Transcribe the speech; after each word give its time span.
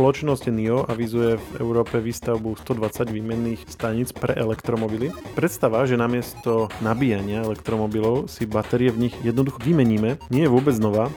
Spoločnosť 0.00 0.48
NIO 0.48 0.88
avizuje 0.88 1.36
v 1.36 1.48
Európe 1.60 2.00
výstavbu 2.00 2.56
120 2.64 3.12
výmenných 3.12 3.68
staníc 3.68 4.16
pre 4.16 4.32
elektromobily. 4.32 5.12
Predstava, 5.36 5.84
že 5.84 6.00
namiesto 6.00 6.72
nabíjania 6.80 7.44
elektromobilov 7.44 8.24
si 8.24 8.48
batérie 8.48 8.88
v 8.96 9.12
nich 9.12 9.14
jednoducho 9.20 9.60
vymeníme, 9.60 10.16
nie 10.32 10.48
je 10.48 10.52
vôbec 10.56 10.72
nová 10.80 11.12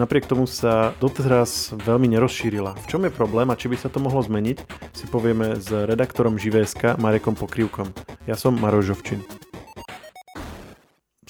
Napriek 0.00 0.24
tomu 0.24 0.48
sa 0.48 0.96
doteraz 1.04 1.76
veľmi 1.76 2.08
nerozšírila. 2.16 2.72
V 2.80 2.86
čom 2.88 3.04
je 3.04 3.12
problém 3.12 3.52
a 3.52 3.58
či 3.60 3.68
by 3.68 3.76
sa 3.76 3.92
to 3.92 4.00
mohlo 4.00 4.24
zmeniť, 4.24 4.64
si 4.96 5.04
povieme 5.12 5.60
s 5.60 5.68
redaktorom 5.68 6.40
Živéska 6.40 6.96
Marekom 6.96 7.36
Pokrivkom. 7.36 7.92
Ja 8.24 8.40
som 8.40 8.56
Maroš 8.56 8.96
Žovčin. 8.96 9.20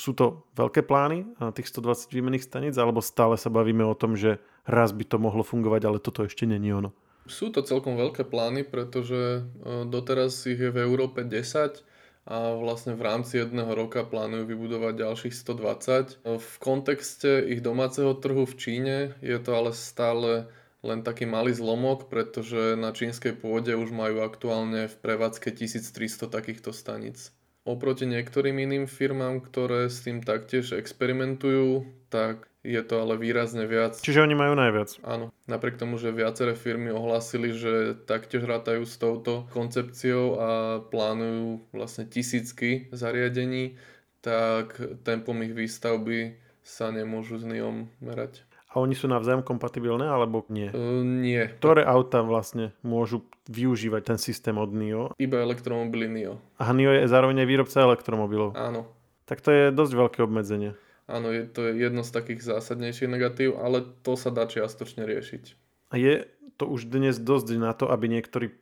Sú 0.02 0.18
to 0.18 0.50
veľké 0.58 0.82
plány 0.82 1.38
na 1.38 1.54
tých 1.54 1.70
120 1.70 2.10
výmených 2.10 2.42
staníc, 2.42 2.74
alebo 2.74 2.98
stále 2.98 3.38
sa 3.38 3.54
bavíme 3.54 3.86
o 3.86 3.94
tom, 3.94 4.18
že 4.18 4.42
raz 4.66 4.90
by 4.90 5.06
to 5.06 5.22
mohlo 5.22 5.46
fungovať, 5.46 5.82
ale 5.86 6.02
toto 6.02 6.26
ešte 6.26 6.42
není 6.42 6.74
ono? 6.74 6.90
Sú 7.30 7.54
to 7.54 7.62
celkom 7.62 7.94
veľké 7.94 8.26
plány, 8.26 8.66
pretože 8.66 9.46
e, 9.46 9.86
doteraz 9.86 10.42
ich 10.50 10.58
je 10.58 10.74
v 10.74 10.82
Európe 10.82 11.22
10 11.22 11.86
a 12.26 12.38
vlastne 12.58 12.98
v 12.98 13.02
rámci 13.06 13.38
jedného 13.38 13.70
roka 13.78 14.02
plánujú 14.02 14.50
vybudovať 14.50 15.06
ďalších 15.06 15.34
120. 15.38 16.26
V 16.26 16.52
kontexte 16.58 17.38
ich 17.46 17.62
domáceho 17.62 18.10
trhu 18.18 18.42
v 18.42 18.58
Číne 18.58 18.96
je 19.22 19.38
to 19.38 19.54
ale 19.54 19.70
stále 19.70 20.50
len 20.82 21.06
taký 21.06 21.30
malý 21.30 21.54
zlomok, 21.54 22.10
pretože 22.10 22.74
na 22.74 22.90
čínskej 22.90 23.38
pôde 23.38 23.70
už 23.78 23.94
majú 23.94 24.26
aktuálne 24.26 24.90
v 24.90 24.96
prevádzke 24.98 25.54
1300 25.54 26.26
takýchto 26.26 26.74
staníc. 26.74 27.30
Oproti 27.62 28.10
niektorým 28.10 28.58
iným 28.58 28.90
firmám, 28.90 29.38
ktoré 29.38 29.86
s 29.86 30.02
tým 30.02 30.18
taktiež 30.18 30.74
experimentujú, 30.74 31.86
tak 32.10 32.50
je 32.66 32.78
to 32.82 33.02
ale 33.02 33.18
výrazne 33.18 33.66
viac. 33.66 33.98
Čiže 33.98 34.22
oni 34.22 34.34
majú 34.34 34.54
najviac. 34.54 34.98
Áno. 35.02 35.34
Napriek 35.46 35.78
tomu, 35.78 35.98
že 35.98 36.14
viaceré 36.14 36.54
firmy 36.58 36.94
ohlásili, 36.94 37.54
že 37.54 37.98
taktiež 38.06 38.46
rátajú 38.46 38.86
s 38.86 38.98
touto 38.98 39.46
koncepciou 39.50 40.38
a 40.38 40.50
plánujú 40.82 41.66
vlastne 41.74 42.06
tisícky 42.06 42.90
zariadení, 42.94 43.78
tak 44.22 44.78
tempom 45.02 45.38
ich 45.42 45.54
výstavby 45.54 46.38
sa 46.62 46.94
nemôžu 46.94 47.42
s 47.42 47.44
NIOM 47.46 47.90
merať. 47.98 48.46
A 48.72 48.80
oni 48.80 48.96
sú 48.96 49.04
navzájom 49.10 49.44
kompatibilné 49.44 50.08
alebo 50.08 50.46
nie? 50.48 50.70
Uh, 50.72 51.04
nie. 51.04 51.44
Ktoré 51.60 51.84
auta 51.84 52.24
vlastne 52.24 52.72
môžu 52.80 53.26
využívať 53.50 54.14
ten 54.14 54.18
systém 54.18 54.54
od 54.54 54.70
NIO? 54.70 55.14
Iba 55.18 55.42
elektromobily 55.42 56.06
NIO. 56.06 56.38
A 56.62 56.70
NIO 56.70 56.94
je 56.94 57.10
zároveň 57.10 57.42
aj 57.42 57.48
výrobca 57.48 57.78
elektromobilov. 57.82 58.54
Áno. 58.54 58.86
Tak 59.26 59.42
to 59.42 59.50
je 59.50 59.64
dosť 59.74 59.92
veľké 59.94 60.18
obmedzenie. 60.22 60.78
Áno, 61.10 61.34
je 61.34 61.50
to 61.50 61.66
jedno 61.74 62.06
z 62.06 62.14
takých 62.14 62.46
zásadnejších 62.46 63.10
negatív, 63.10 63.58
ale 63.58 63.82
to 64.06 64.14
sa 64.14 64.30
dá 64.30 64.46
čiastočne 64.46 65.02
riešiť. 65.02 65.58
A 65.90 65.98
je 65.98 66.30
to 66.56 66.70
už 66.70 66.86
dnes 66.88 67.18
dosť 67.18 67.58
na 67.58 67.74
to, 67.74 67.90
aby 67.90 68.06
niektorí 68.06 68.54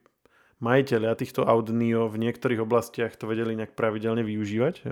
majiteľia 0.61 1.17
týchto 1.17 1.45
aut 1.45 1.69
NIO 1.73 2.09
v 2.09 2.21
niektorých 2.21 2.65
oblastiach 2.65 3.17
to 3.17 3.29
vedeli 3.29 3.57
nejak 3.57 3.77
pravidelne 3.77 4.25
využívať? 4.25 4.89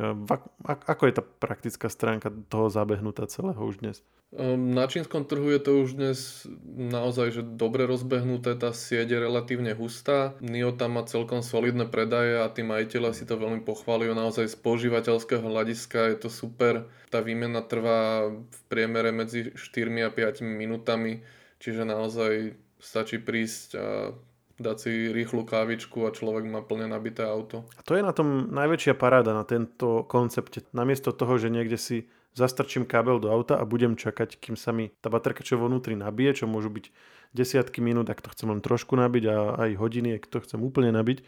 Ako 0.65 1.03
je 1.09 1.15
tá 1.17 1.23
praktická 1.25 1.89
stránka 1.93 2.33
toho 2.49 2.73
zabehnutá 2.73 3.29
celého 3.29 3.61
už 3.61 3.81
dnes? 3.85 4.05
Ehm, 4.29 4.77
na 4.77 4.85
čínskom 4.85 5.25
trhu 5.25 5.49
je 5.49 5.61
to 5.61 5.73
už 5.81 5.97
dnes 5.97 6.45
naozaj 6.69 7.33
že 7.33 7.43
dobre 7.43 7.89
rozbehnuté, 7.89 8.61
tá 8.61 8.77
sieť 8.77 9.17
je 9.17 9.19
relatívne 9.25 9.73
hustá. 9.73 10.37
NIO 10.45 10.77
tam 10.77 11.01
má 11.01 11.03
celkom 11.09 11.41
solidné 11.41 11.89
predaje 11.89 12.37
a 12.37 12.53
tí 12.53 12.61
majiteľe 12.61 13.17
si 13.17 13.25
to 13.25 13.41
veľmi 13.41 13.65
pochvália. 13.65 14.13
Naozaj 14.13 14.53
z 14.53 14.57
používateľského 14.61 15.41
hľadiska 15.41 16.13
je 16.13 16.17
to 16.21 16.29
super. 16.29 16.93
Tá 17.09 17.25
výmena 17.25 17.65
trvá 17.65 18.29
v 18.29 18.61
priemere 18.69 19.17
medzi 19.17 19.49
4 19.57 20.05
a 20.05 20.13
5 20.13 20.45
minútami, 20.45 21.25
čiže 21.57 21.89
naozaj 21.89 22.53
stačí 22.77 23.17
prísť 23.17 23.69
a 23.81 24.13
dať 24.59 24.77
si 24.77 24.93
rýchlu 25.09 25.47
kávičku 25.47 26.05
a 26.05 26.13
človek 26.13 26.45
má 26.45 26.61
plne 26.61 26.91
nabité 26.91 27.25
auto. 27.25 27.65
A 27.79 27.83
to 27.87 27.95
je 27.95 28.03
na 28.05 28.13
tom 28.13 28.51
najväčšia 28.51 28.99
paráda 28.99 29.33
na 29.33 29.47
tento 29.47 30.05
koncepte. 30.05 30.67
Namiesto 30.75 31.15
toho, 31.15 31.39
že 31.39 31.49
niekde 31.49 31.79
si 31.79 32.11
zastrčím 32.39 32.87
kábel 32.87 33.19
do 33.19 33.29
auta 33.35 33.59
a 33.59 33.67
budem 33.67 33.99
čakať, 33.99 34.39
kým 34.39 34.55
sa 34.55 34.71
mi 34.71 34.95
tá 35.03 35.11
baterka 35.11 35.43
čo 35.43 35.59
vnútri 35.59 35.99
nabije, 35.99 36.43
čo 36.43 36.47
môžu 36.47 36.71
byť 36.71 36.95
desiatky 37.35 37.83
minút, 37.83 38.07
ak 38.09 38.23
to 38.23 38.31
chcem 38.31 38.49
len 38.49 38.63
trošku 38.63 38.95
nabiť 38.95 39.25
a 39.27 39.37
aj 39.69 39.71
hodiny, 39.77 40.17
ak 40.17 40.31
to 40.31 40.39
chcem 40.41 40.63
úplne 40.63 40.95
nabiť, 40.95 41.27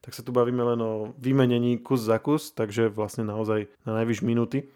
tak 0.00 0.12
sa 0.16 0.24
tu 0.24 0.32
bavíme 0.32 0.60
len 0.60 0.80
o 0.80 1.12
vymenení 1.16 1.80
kus 1.80 2.04
za 2.04 2.20
kus, 2.20 2.52
takže 2.52 2.88
vlastne 2.92 3.24
naozaj 3.24 3.68
na 3.84 4.00
najvyš 4.00 4.20
minúty. 4.24 4.68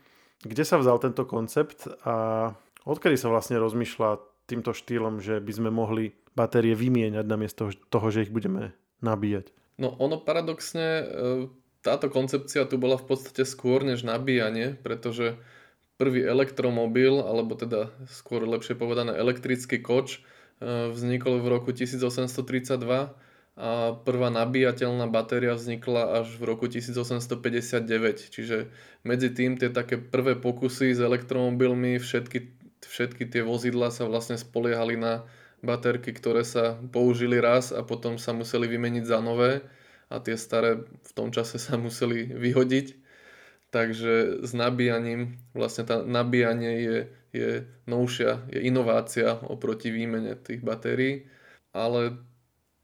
Kde 0.45 0.65
sa 0.65 0.77
vzal 0.77 1.01
tento 1.01 1.25
koncept 1.25 1.89
a 2.05 2.53
odkedy 2.85 3.17
sa 3.17 3.33
vlastne 3.33 3.57
rozmýšľa 3.57 4.21
týmto 4.45 4.77
štýlom, 4.77 5.25
že 5.25 5.41
by 5.41 5.53
sme 5.57 5.71
mohli 5.73 6.13
batérie 6.37 6.77
vymieňať 6.77 7.25
namiesto 7.25 7.73
toho, 7.89 8.07
že 8.13 8.29
ich 8.29 8.35
budeme 8.35 8.77
nabíjať? 9.01 9.49
No 9.81 9.97
ono 9.97 10.21
paradoxne, 10.21 10.87
e, 11.01 11.05
táto 11.81 12.13
koncepcia 12.13 12.69
tu 12.69 12.77
bola 12.77 13.01
v 13.01 13.09
podstate 13.09 13.49
skôr 13.49 13.81
než 13.83 14.05
nabíjanie, 14.05 14.77
pretože 14.77 15.41
Prvý 15.95 16.27
elektromobil, 16.27 17.23
alebo 17.23 17.55
teda 17.55 17.95
skôr 18.11 18.43
lepšie 18.43 18.75
povedané 18.75 19.15
elektrický 19.15 19.79
koč, 19.79 20.19
e, 20.19 20.91
vznikol 20.91 21.39
v 21.39 21.47
roku 21.47 21.71
1832 21.71 23.15
a 23.55 23.95
prvá 23.95 24.35
nabíjateľná 24.35 25.07
batéria 25.07 25.55
vznikla 25.55 26.19
až 26.19 26.35
v 26.35 26.43
roku 26.43 26.67
1859. 26.67 28.35
Čiže 28.35 28.75
medzi 29.07 29.31
tým 29.31 29.55
tie 29.55 29.71
také 29.71 29.95
prvé 29.95 30.35
pokusy 30.35 30.91
s 30.91 30.99
elektromobilmi, 30.99 32.03
všetky, 32.03 32.51
všetky 32.83 33.31
tie 33.31 33.47
vozidla 33.47 33.95
sa 33.95 34.11
vlastne 34.11 34.35
spoliehali 34.35 34.99
na 34.99 35.23
baterky, 35.63 36.11
ktoré 36.11 36.43
sa 36.43 36.75
použili 36.91 37.39
raz 37.39 37.71
a 37.71 37.87
potom 37.87 38.19
sa 38.19 38.35
museli 38.35 38.67
vymeniť 38.67 39.05
za 39.07 39.23
nové 39.23 39.63
a 40.11 40.19
tie 40.19 40.35
staré 40.35 40.83
v 40.85 41.13
tom 41.15 41.31
čase 41.31 41.63
sa 41.63 41.79
museli 41.79 42.27
vyhodiť. 42.35 43.04
Takže 43.75 44.47
s 44.47 44.55
nabíjaním, 44.55 45.35
vlastne 45.51 45.83
tá 45.83 45.99
nabíjanie 46.07 46.73
je, 46.79 46.99
je 47.35 47.51
novšia, 47.91 48.47
je 48.47 48.63
inovácia 48.63 49.35
oproti 49.51 49.91
výmene 49.91 50.39
tých 50.39 50.63
batérií, 50.63 51.27
ale 51.75 52.23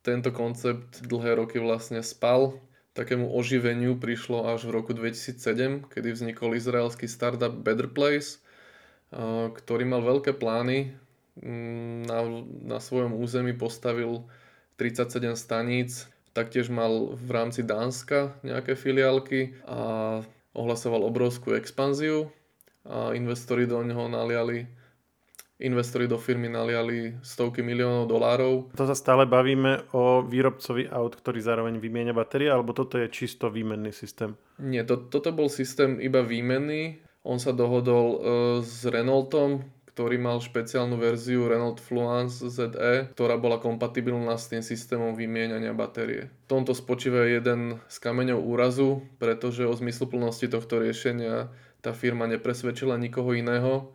tento 0.02 0.34
koncept 0.34 1.06
dlhé 1.06 1.38
roky 1.38 1.62
vlastne 1.62 2.02
spal. 2.02 2.58
Takému 2.98 3.30
oživeniu 3.30 4.02
prišlo 4.02 4.50
až 4.50 4.66
v 4.66 4.82
roku 4.82 4.90
2007, 4.90 5.86
kedy 5.86 6.10
vznikol 6.10 6.58
izraelský 6.58 7.06
startup 7.06 7.54
Better 7.54 7.86
Place, 7.86 8.42
ktorý 9.54 9.86
mal 9.86 10.02
veľké 10.02 10.34
plány. 10.42 10.90
Mm, 11.38 12.10
na, 12.10 12.18
na 12.74 12.78
svojom 12.82 13.14
území 13.14 13.54
postavil 13.54 14.26
37 14.74 15.38
staníc, 15.38 16.10
taktiež 16.34 16.66
mal 16.66 17.14
v 17.14 17.30
rámci 17.30 17.62
Dánska 17.62 18.34
nejaké 18.42 18.74
filiálky 18.74 19.54
a 19.70 20.18
ohlasoval 20.54 21.06
obrovskú 21.06 21.54
expanziu 21.54 22.30
a 22.86 23.12
investori 23.12 23.68
do 23.68 23.80
neho 23.84 24.08
naliali 24.08 24.66
investori 25.60 26.08
do 26.08 26.16
firmy 26.16 26.48
naliali 26.48 27.20
stovky 27.20 27.60
miliónov 27.60 28.08
dolárov. 28.08 28.72
To 28.72 28.84
sa 28.88 28.96
stále 28.96 29.28
bavíme 29.28 29.92
o 29.92 30.24
výrobcovi 30.24 30.88
aut, 30.88 31.12
ktorý 31.12 31.44
zároveň 31.44 31.76
vymieňa 31.76 32.16
batérie, 32.16 32.48
alebo 32.48 32.72
toto 32.72 32.96
je 32.96 33.12
čisto 33.12 33.52
výmenný 33.52 33.92
systém? 33.92 34.34
Nie, 34.56 34.88
to, 34.88 34.96
toto 34.96 35.30
bol 35.36 35.52
systém 35.52 36.00
iba 36.00 36.24
výmenný. 36.24 37.04
On 37.20 37.36
sa 37.36 37.52
dohodol 37.52 38.06
e, 38.08 38.18
s 38.64 38.88
Renaultom, 38.88 39.60
ktorý 40.00 40.16
mal 40.16 40.40
špeciálnu 40.40 40.96
verziu 40.96 41.44
Renault 41.44 41.76
Fluence 41.76 42.40
ZE, 42.40 43.12
ktorá 43.12 43.36
bola 43.36 43.60
kompatibilná 43.60 44.32
s 44.40 44.48
tým 44.48 44.64
systémom 44.64 45.12
vymieňania 45.12 45.76
batérie. 45.76 46.32
V 46.48 46.56
tomto 46.56 46.72
spočíva 46.72 47.28
jeden 47.28 47.76
z 47.84 47.96
kameňov 48.00 48.40
úrazu, 48.40 49.04
pretože 49.20 49.68
o 49.68 49.76
zmysluplnosti 49.76 50.48
tohto 50.48 50.80
riešenia 50.80 51.52
tá 51.84 51.92
firma 51.92 52.24
nepresvedčila 52.32 52.96
nikoho 52.96 53.36
iného. 53.36 53.92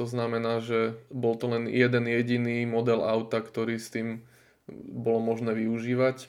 To 0.00 0.08
znamená, 0.08 0.64
že 0.64 0.96
bol 1.12 1.36
to 1.36 1.52
len 1.52 1.68
jeden 1.68 2.08
jediný 2.08 2.64
model 2.64 3.04
auta, 3.04 3.44
ktorý 3.44 3.76
s 3.76 3.92
tým 3.92 4.24
bolo 4.72 5.20
možné 5.20 5.52
využívať. 5.52 6.24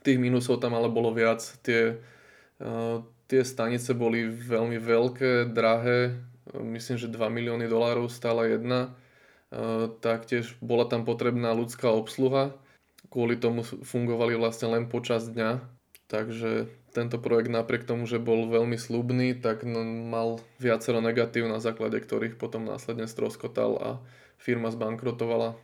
Tých 0.00 0.16
minusov 0.16 0.64
tam 0.64 0.72
ale 0.72 0.88
bolo 0.88 1.12
viac. 1.12 1.44
Tie, 1.60 2.00
uh, 2.00 3.04
tie 3.28 3.44
stanice 3.44 3.92
boli 3.92 4.32
veľmi 4.32 4.80
veľké, 4.80 5.52
drahé, 5.52 6.24
myslím, 6.56 6.96
že 6.96 7.12
2 7.12 7.18
milióny 7.28 7.66
dolárov 7.68 8.08
stála 8.08 8.48
jedna. 8.48 8.96
E, 9.52 9.92
taktiež 10.00 10.56
bola 10.60 10.88
tam 10.88 11.04
potrebná 11.04 11.52
ľudská 11.52 11.88
obsluha, 11.92 12.56
kvôli 13.08 13.40
tomu 13.40 13.64
fungovali 13.64 14.36
vlastne 14.36 14.72
len 14.72 14.84
počas 14.86 15.28
dňa, 15.28 15.64
takže 16.08 16.68
tento 16.92 17.20
projekt 17.20 17.52
napriek 17.52 17.84
tomu, 17.84 18.08
že 18.08 18.18
bol 18.20 18.48
veľmi 18.48 18.80
slubný, 18.80 19.36
tak 19.36 19.64
mal 19.68 20.40
viacero 20.56 20.98
negatív, 21.04 21.46
na 21.46 21.60
základe 21.60 22.00
ktorých 22.00 22.40
potom 22.40 22.64
následne 22.64 23.04
stroskotal 23.04 23.70
a 23.78 23.90
firma 24.40 24.72
zbankrotovala. 24.72 25.56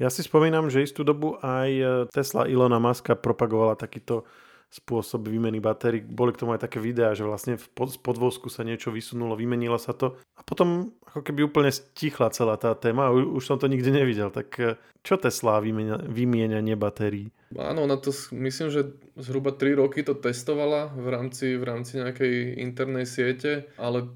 Ja 0.00 0.08
si 0.08 0.24
spomínam, 0.24 0.72
že 0.72 0.80
istú 0.80 1.04
dobu 1.04 1.36
aj 1.44 1.70
Tesla 2.08 2.48
Ilona 2.48 2.80
Muska 2.80 3.12
propagovala 3.18 3.76
takýto 3.76 4.24
spôsob 4.70 5.26
výmeny 5.26 5.58
batérií. 5.58 6.06
Boli 6.06 6.30
k 6.30 6.46
tomu 6.46 6.54
aj 6.54 6.62
také 6.62 6.78
videá, 6.78 7.10
že 7.10 7.26
vlastne 7.26 7.58
v 7.58 7.66
pod, 7.74 7.90
z 7.90 7.98
podvozku 7.98 8.46
sa 8.46 8.62
niečo 8.62 8.94
vysunulo, 8.94 9.34
vymenilo 9.34 9.74
sa 9.82 9.90
to 9.90 10.14
a 10.38 10.46
potom 10.46 10.94
ako 11.10 11.26
keby 11.26 11.50
úplne 11.50 11.74
stichla 11.74 12.30
celá 12.30 12.54
tá 12.54 12.70
téma 12.78 13.10
a 13.10 13.14
už, 13.14 13.42
som 13.42 13.58
to 13.58 13.66
nikde 13.66 13.90
nevidel. 13.90 14.30
Tak 14.30 14.48
e, 14.62 14.78
čo 15.02 15.18
Tesla 15.18 15.58
vymienanie 16.06 16.78
batérií? 16.78 17.34
Áno, 17.58 17.90
na 17.90 17.98
to 17.98 18.14
myslím, 18.30 18.70
že 18.70 18.94
zhruba 19.18 19.50
3 19.50 19.74
roky 19.74 20.06
to 20.06 20.14
testovala 20.14 20.94
v 20.94 21.06
rámci, 21.10 21.58
v 21.58 21.64
rámci 21.66 21.98
nejakej 21.98 22.62
internej 22.62 23.10
siete, 23.10 23.66
ale 23.74 24.06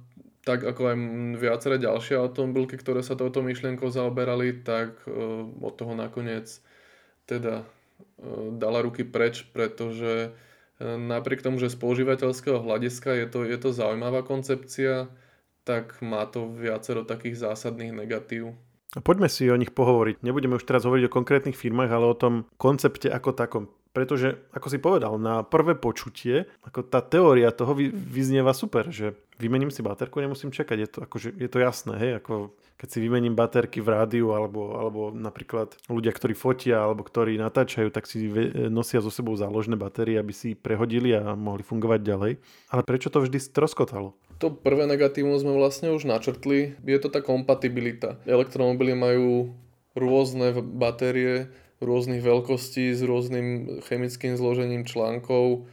tak 0.46 0.62
ako 0.62 0.92
aj 0.92 0.96
viaceré 1.40 1.82
ďalšie 1.82 2.14
automobilky, 2.20 2.78
ktoré 2.78 3.02
sa 3.02 3.18
touto 3.18 3.40
myšlienkou 3.42 3.88
zaoberali, 3.88 4.60
tak 4.60 5.02
uh, 5.08 5.48
od 5.58 5.74
toho 5.74 5.96
nakoniec 5.96 6.46
teda 7.24 7.64
dala 8.56 8.82
ruky 8.82 9.04
preč, 9.04 9.44
pretože 9.52 10.30
uh, 10.30 10.34
napriek 10.82 11.42
tomu, 11.42 11.62
že 11.62 11.70
z 11.70 11.78
používateľského 11.78 12.58
hľadiska 12.58 13.14
je 13.14 13.26
to, 13.30 13.40
je 13.46 13.58
to 13.58 13.70
zaujímavá 13.70 14.26
koncepcia, 14.26 15.08
tak 15.62 16.02
má 16.02 16.26
to 16.26 16.50
viacero 16.50 17.06
takých 17.06 17.40
zásadných 17.40 17.94
negatív. 17.94 18.58
Poďme 18.94 19.26
si 19.26 19.50
o 19.50 19.58
nich 19.58 19.74
pohovoriť. 19.74 20.22
Nebudeme 20.22 20.54
už 20.54 20.66
teraz 20.66 20.86
hovoriť 20.86 21.10
o 21.10 21.14
konkrétnych 21.14 21.58
firmách, 21.58 21.90
ale 21.90 22.06
o 22.06 22.14
tom 22.14 22.46
koncepte 22.58 23.10
ako 23.10 23.34
takom. 23.34 23.64
Pretože, 23.94 24.42
ako 24.50 24.66
si 24.66 24.82
povedal, 24.82 25.14
na 25.22 25.46
prvé 25.46 25.78
počutie, 25.78 26.50
ako 26.66 26.82
tá 26.82 26.98
teória 26.98 27.54
toho 27.54 27.78
vyznieva 27.78 28.50
super, 28.50 28.90
že 28.90 29.14
vymením 29.38 29.70
si 29.70 29.86
baterku, 29.86 30.18
nemusím 30.18 30.50
čakať, 30.50 30.76
je 30.82 30.88
to, 30.90 30.98
akože, 31.06 31.28
je 31.38 31.46
to 31.46 31.58
jasné, 31.62 31.94
hej, 32.02 32.12
ako 32.18 32.50
keď 32.74 32.88
si 32.90 32.98
vymením 32.98 33.38
baterky 33.38 33.78
v 33.78 33.94
rádiu, 33.94 34.34
alebo, 34.34 34.74
alebo 34.74 35.14
napríklad 35.14 35.78
ľudia, 35.86 36.10
ktorí 36.10 36.34
fotia, 36.34 36.82
alebo 36.82 37.06
ktorí 37.06 37.38
natáčajú, 37.38 37.94
tak 37.94 38.10
si 38.10 38.26
nosia 38.66 38.98
so 38.98 39.14
sebou 39.14 39.38
záložné 39.38 39.78
batérie, 39.78 40.18
aby 40.18 40.34
si 40.34 40.58
prehodili 40.58 41.14
a 41.14 41.38
mohli 41.38 41.62
fungovať 41.62 42.00
ďalej. 42.02 42.32
Ale 42.74 42.82
prečo 42.82 43.14
to 43.14 43.22
vždy 43.22 43.38
stroskotalo? 43.38 44.18
To 44.42 44.50
prvé 44.50 44.90
negatívum 44.90 45.38
sme 45.38 45.54
vlastne 45.54 45.94
už 45.94 46.02
načrtli, 46.02 46.74
je 46.82 46.98
to 46.98 47.14
tá 47.14 47.22
kompatibilita. 47.22 48.18
Elektromobily 48.26 48.98
majú 48.98 49.54
rôzne 49.94 50.58
batérie, 50.58 51.54
rôznych 51.84 52.24
veľkostí, 52.24 52.96
s 52.96 53.04
rôznym 53.04 53.80
chemickým 53.84 54.34
zložením 54.40 54.88
článkov. 54.88 55.68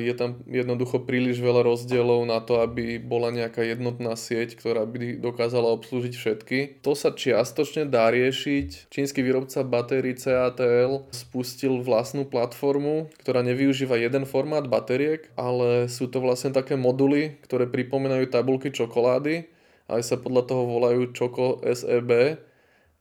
Je 0.00 0.16
tam 0.16 0.40
jednoducho 0.48 1.04
príliš 1.04 1.44
veľa 1.44 1.60
rozdielov 1.60 2.24
na 2.24 2.40
to, 2.40 2.64
aby 2.64 2.96
bola 2.96 3.28
nejaká 3.28 3.60
jednotná 3.60 4.16
sieť, 4.16 4.56
ktorá 4.56 4.88
by 4.88 5.20
dokázala 5.20 5.68
obslúžiť 5.76 6.14
všetky. 6.16 6.58
To 6.80 6.96
sa 6.96 7.12
čiastočne 7.12 7.84
dá 7.84 8.08
riešiť. 8.08 8.88
Čínsky 8.88 9.20
výrobca 9.20 9.60
batérií 9.68 10.16
CATL 10.16 11.12
spustil 11.12 11.84
vlastnú 11.84 12.24
platformu, 12.24 13.12
ktorá 13.20 13.44
nevyužíva 13.44 14.00
jeden 14.00 14.24
formát 14.24 14.64
batériek, 14.64 15.28
ale 15.36 15.84
sú 15.92 16.08
to 16.08 16.24
vlastne 16.24 16.56
také 16.56 16.72
moduly, 16.72 17.36
ktoré 17.44 17.68
pripomínajú 17.68 18.24
tabulky 18.32 18.72
čokolády. 18.72 19.52
Aj 19.84 20.00
sa 20.00 20.16
podľa 20.16 20.48
toho 20.48 20.64
volajú 20.64 21.12
Choco 21.12 21.60
SEB 21.60 22.40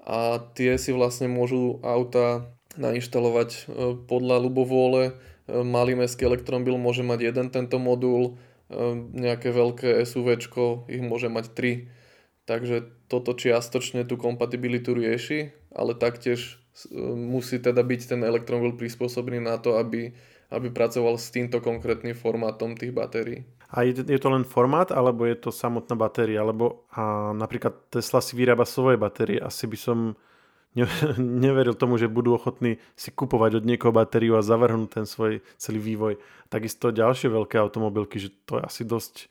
a 0.08 0.40
tie 0.56 0.80
si 0.80 0.96
vlastne 0.96 1.28
môžu 1.28 1.84
auta 1.84 2.48
nainštalovať 2.80 3.50
e, 3.52 3.60
podľa 4.08 4.40
ľubovôle. 4.40 5.04
E, 5.12 5.14
malý 5.68 6.00
mestský 6.00 6.32
elektromobil 6.32 6.80
môže 6.80 7.04
mať 7.04 7.28
jeden 7.28 7.52
tento 7.52 7.76
modul, 7.76 8.40
e, 8.72 8.96
nejaké 9.12 9.52
veľké 9.52 10.00
SUV 10.08 10.40
ich 10.88 11.04
môže 11.04 11.28
mať 11.28 11.52
tri. 11.52 11.92
Takže 12.48 12.88
toto 13.12 13.36
čiastočne 13.36 14.08
tú 14.08 14.16
kompatibilitu 14.16 14.96
rieši, 14.96 15.52
ale 15.76 15.92
taktiež 15.92 16.64
musí 16.96 17.60
teda 17.60 17.84
byť 17.84 18.16
ten 18.16 18.22
elektromobil 18.24 18.80
prispôsobený 18.80 19.44
na 19.44 19.60
to, 19.60 19.76
aby, 19.76 20.16
aby 20.48 20.68
pracoval 20.72 21.20
s 21.20 21.28
týmto 21.28 21.60
konkrétnym 21.60 22.16
formátom 22.16 22.80
tých 22.80 22.96
batérií. 22.96 23.44
A 23.68 23.84
je, 23.84 24.00
je 24.00 24.20
to 24.20 24.32
len 24.32 24.48
formát, 24.48 24.92
alebo 24.96 25.28
je 25.28 25.36
to 25.36 25.52
samotná 25.52 26.00
batéria? 26.00 26.40
Alebo 26.40 26.88
a 26.92 27.36
napríklad 27.36 27.92
Tesla 27.92 28.24
si 28.24 28.40
vyrába 28.40 28.64
svoje 28.64 28.96
batérie. 28.96 29.44
Asi 29.44 29.68
by 29.68 29.78
som 29.78 29.98
ne, 30.78 30.86
neveril 31.48 31.74
tomu, 31.74 32.00
že 32.00 32.08
budú 32.08 32.38
ochotní 32.38 32.80
si 32.96 33.10
kupovať 33.12 33.60
od 33.60 33.68
niekoho 33.68 33.92
batériu 33.92 34.40
a 34.40 34.46
zavrhnúť 34.46 34.90
ten 35.02 35.06
svoj 35.10 35.44
celý 35.60 35.80
vývoj. 35.84 36.14
Takisto 36.48 36.96
ďalšie 36.96 37.28
veľké 37.28 37.60
automobilky, 37.60 38.22
že 38.22 38.32
to 38.48 38.62
je 38.62 38.64
asi 38.64 38.84
dosť 38.88 39.28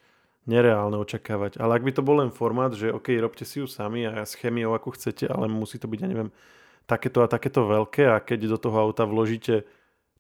nereálne 0.47 0.95
očakávať. 1.01 1.59
Ale 1.59 1.81
ak 1.81 1.83
by 1.83 1.93
to 1.97 2.07
bol 2.07 2.23
len 2.23 2.31
formát, 2.31 2.71
že 2.71 2.95
OK, 2.95 3.11
robte 3.19 3.43
si 3.43 3.59
ju 3.63 3.67
sami 3.67 4.07
a 4.07 4.23
s 4.23 4.39
chemiou 4.39 4.73
ako 4.77 4.95
chcete, 4.95 5.27
ale 5.27 5.51
musí 5.51 5.81
to 5.81 5.91
byť, 5.91 5.99
ja 6.07 6.09
neviem, 6.09 6.31
takéto 6.87 7.21
a 7.21 7.27
takéto 7.27 7.67
veľké 7.67 8.07
a 8.07 8.23
keď 8.23 8.55
do 8.55 8.59
toho 8.63 8.79
auta 8.79 9.03
vložíte 9.03 9.67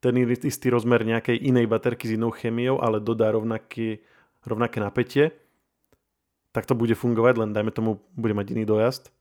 ten 0.00 0.16
istý 0.20 0.69
rozmer 0.69 1.02
nejakej 1.02 1.40
inej 1.40 1.66
baterky 1.66 2.08
s 2.08 2.16
inou 2.16 2.31
chemiou, 2.31 2.78
ale 2.81 3.00
dodá 3.00 3.32
rovnaký, 3.32 4.04
rovnaké 4.44 4.78
napätie, 4.81 5.32
tak 6.52 6.64
to 6.64 6.72
bude 6.72 6.96
fungovať, 6.96 7.34
len 7.37 7.50
dajme 7.52 7.72
tomu, 7.72 8.00
bude 8.16 8.32
mať 8.32 8.56
iný 8.56 8.64
dojazd. 8.64 9.12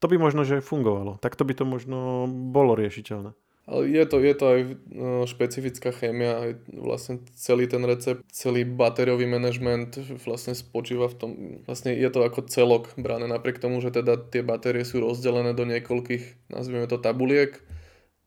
To 0.00 0.06
by 0.08 0.16
možno, 0.20 0.44
že 0.44 0.64
fungovalo. 0.64 1.16
Takto 1.20 1.44
by 1.44 1.52
to 1.56 1.64
možno 1.64 2.28
bolo 2.28 2.76
riešiteľné. 2.76 3.36
Ale 3.64 3.88
je 3.88 4.04
to, 4.04 4.20
je 4.20 4.34
to 4.36 4.44
aj 4.44 4.60
no, 4.92 5.24
špecifická 5.24 5.88
chémia, 5.88 6.36
aj 6.36 6.50
vlastne 6.68 7.24
celý 7.32 7.64
ten 7.64 7.80
recept, 7.80 8.20
celý 8.28 8.68
batériový 8.68 9.24
manažment 9.24 9.96
vlastne 10.28 10.52
spočíva 10.52 11.08
v 11.08 11.16
tom, 11.16 11.30
vlastne 11.64 11.96
je 11.96 12.08
to 12.12 12.20
ako 12.28 12.44
celok 12.44 12.92
brané, 13.00 13.24
napriek 13.24 13.56
tomu, 13.56 13.80
že 13.80 13.88
teda 13.88 14.20
tie 14.20 14.44
batérie 14.44 14.84
sú 14.84 15.00
rozdelené 15.00 15.56
do 15.56 15.64
niekoľkých, 15.64 16.52
nazvime 16.52 16.84
to 16.84 17.00
tabuliek, 17.00 17.56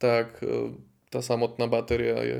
tak 0.01 0.41
e, 0.41 0.73
tá 1.09 1.23
samotná 1.23 1.67
batéria 1.71 2.19
je, 2.23 2.39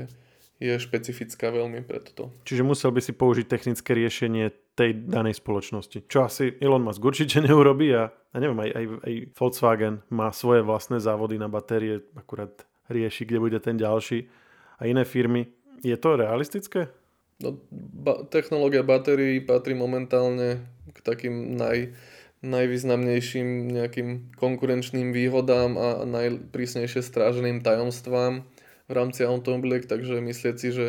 je 0.58 0.74
špecifická 0.76 1.54
veľmi 1.54 1.86
pre 1.86 2.02
toto. 2.02 2.34
Čiže 2.44 2.66
musel 2.66 2.90
by 2.90 3.00
si 3.00 3.12
použiť 3.14 3.46
technické 3.46 3.94
riešenie 3.94 4.50
tej 4.74 5.10
danej 5.10 5.42
spoločnosti. 5.42 6.06
Čo 6.06 6.30
asi 6.30 6.54
Elon 6.62 6.86
Musk 6.86 7.02
určite 7.02 7.42
neurobí 7.46 7.90
a, 7.94 8.10
a 8.10 8.36
neviem, 8.38 8.58
aj, 8.62 8.70
aj, 8.74 8.84
aj 9.06 9.14
Volkswagen 9.34 9.94
má 10.10 10.30
svoje 10.30 10.62
vlastné 10.62 11.02
závody 11.02 11.38
na 11.38 11.50
batérie, 11.50 12.02
akurát 12.14 12.66
rieši, 12.86 13.26
kde 13.26 13.38
bude 13.38 13.58
ten 13.60 13.76
ďalší 13.76 14.30
a 14.78 14.86
iné 14.86 15.02
firmy. 15.02 15.50
Je 15.82 15.94
to 15.94 16.18
realistické? 16.18 16.90
No, 17.38 17.54
ba- 17.70 18.26
technológia 18.26 18.82
batérií 18.82 19.38
patrí 19.38 19.70
momentálne 19.78 20.58
k 20.90 20.98
takým 21.06 21.54
naj, 21.54 21.94
najvýznamnejším 22.42 23.70
nejakým 23.78 24.34
konkurenčným 24.34 25.14
výhodám 25.14 25.78
a 25.78 25.88
najprísnejšie 26.02 26.98
stráženým 26.98 27.62
tajomstvám 27.62 28.42
v 28.88 28.92
rámci 28.92 29.22
automobiliek, 29.22 29.84
takže 29.84 30.18
myslieť 30.24 30.56
si, 30.56 30.68
že 30.72 30.86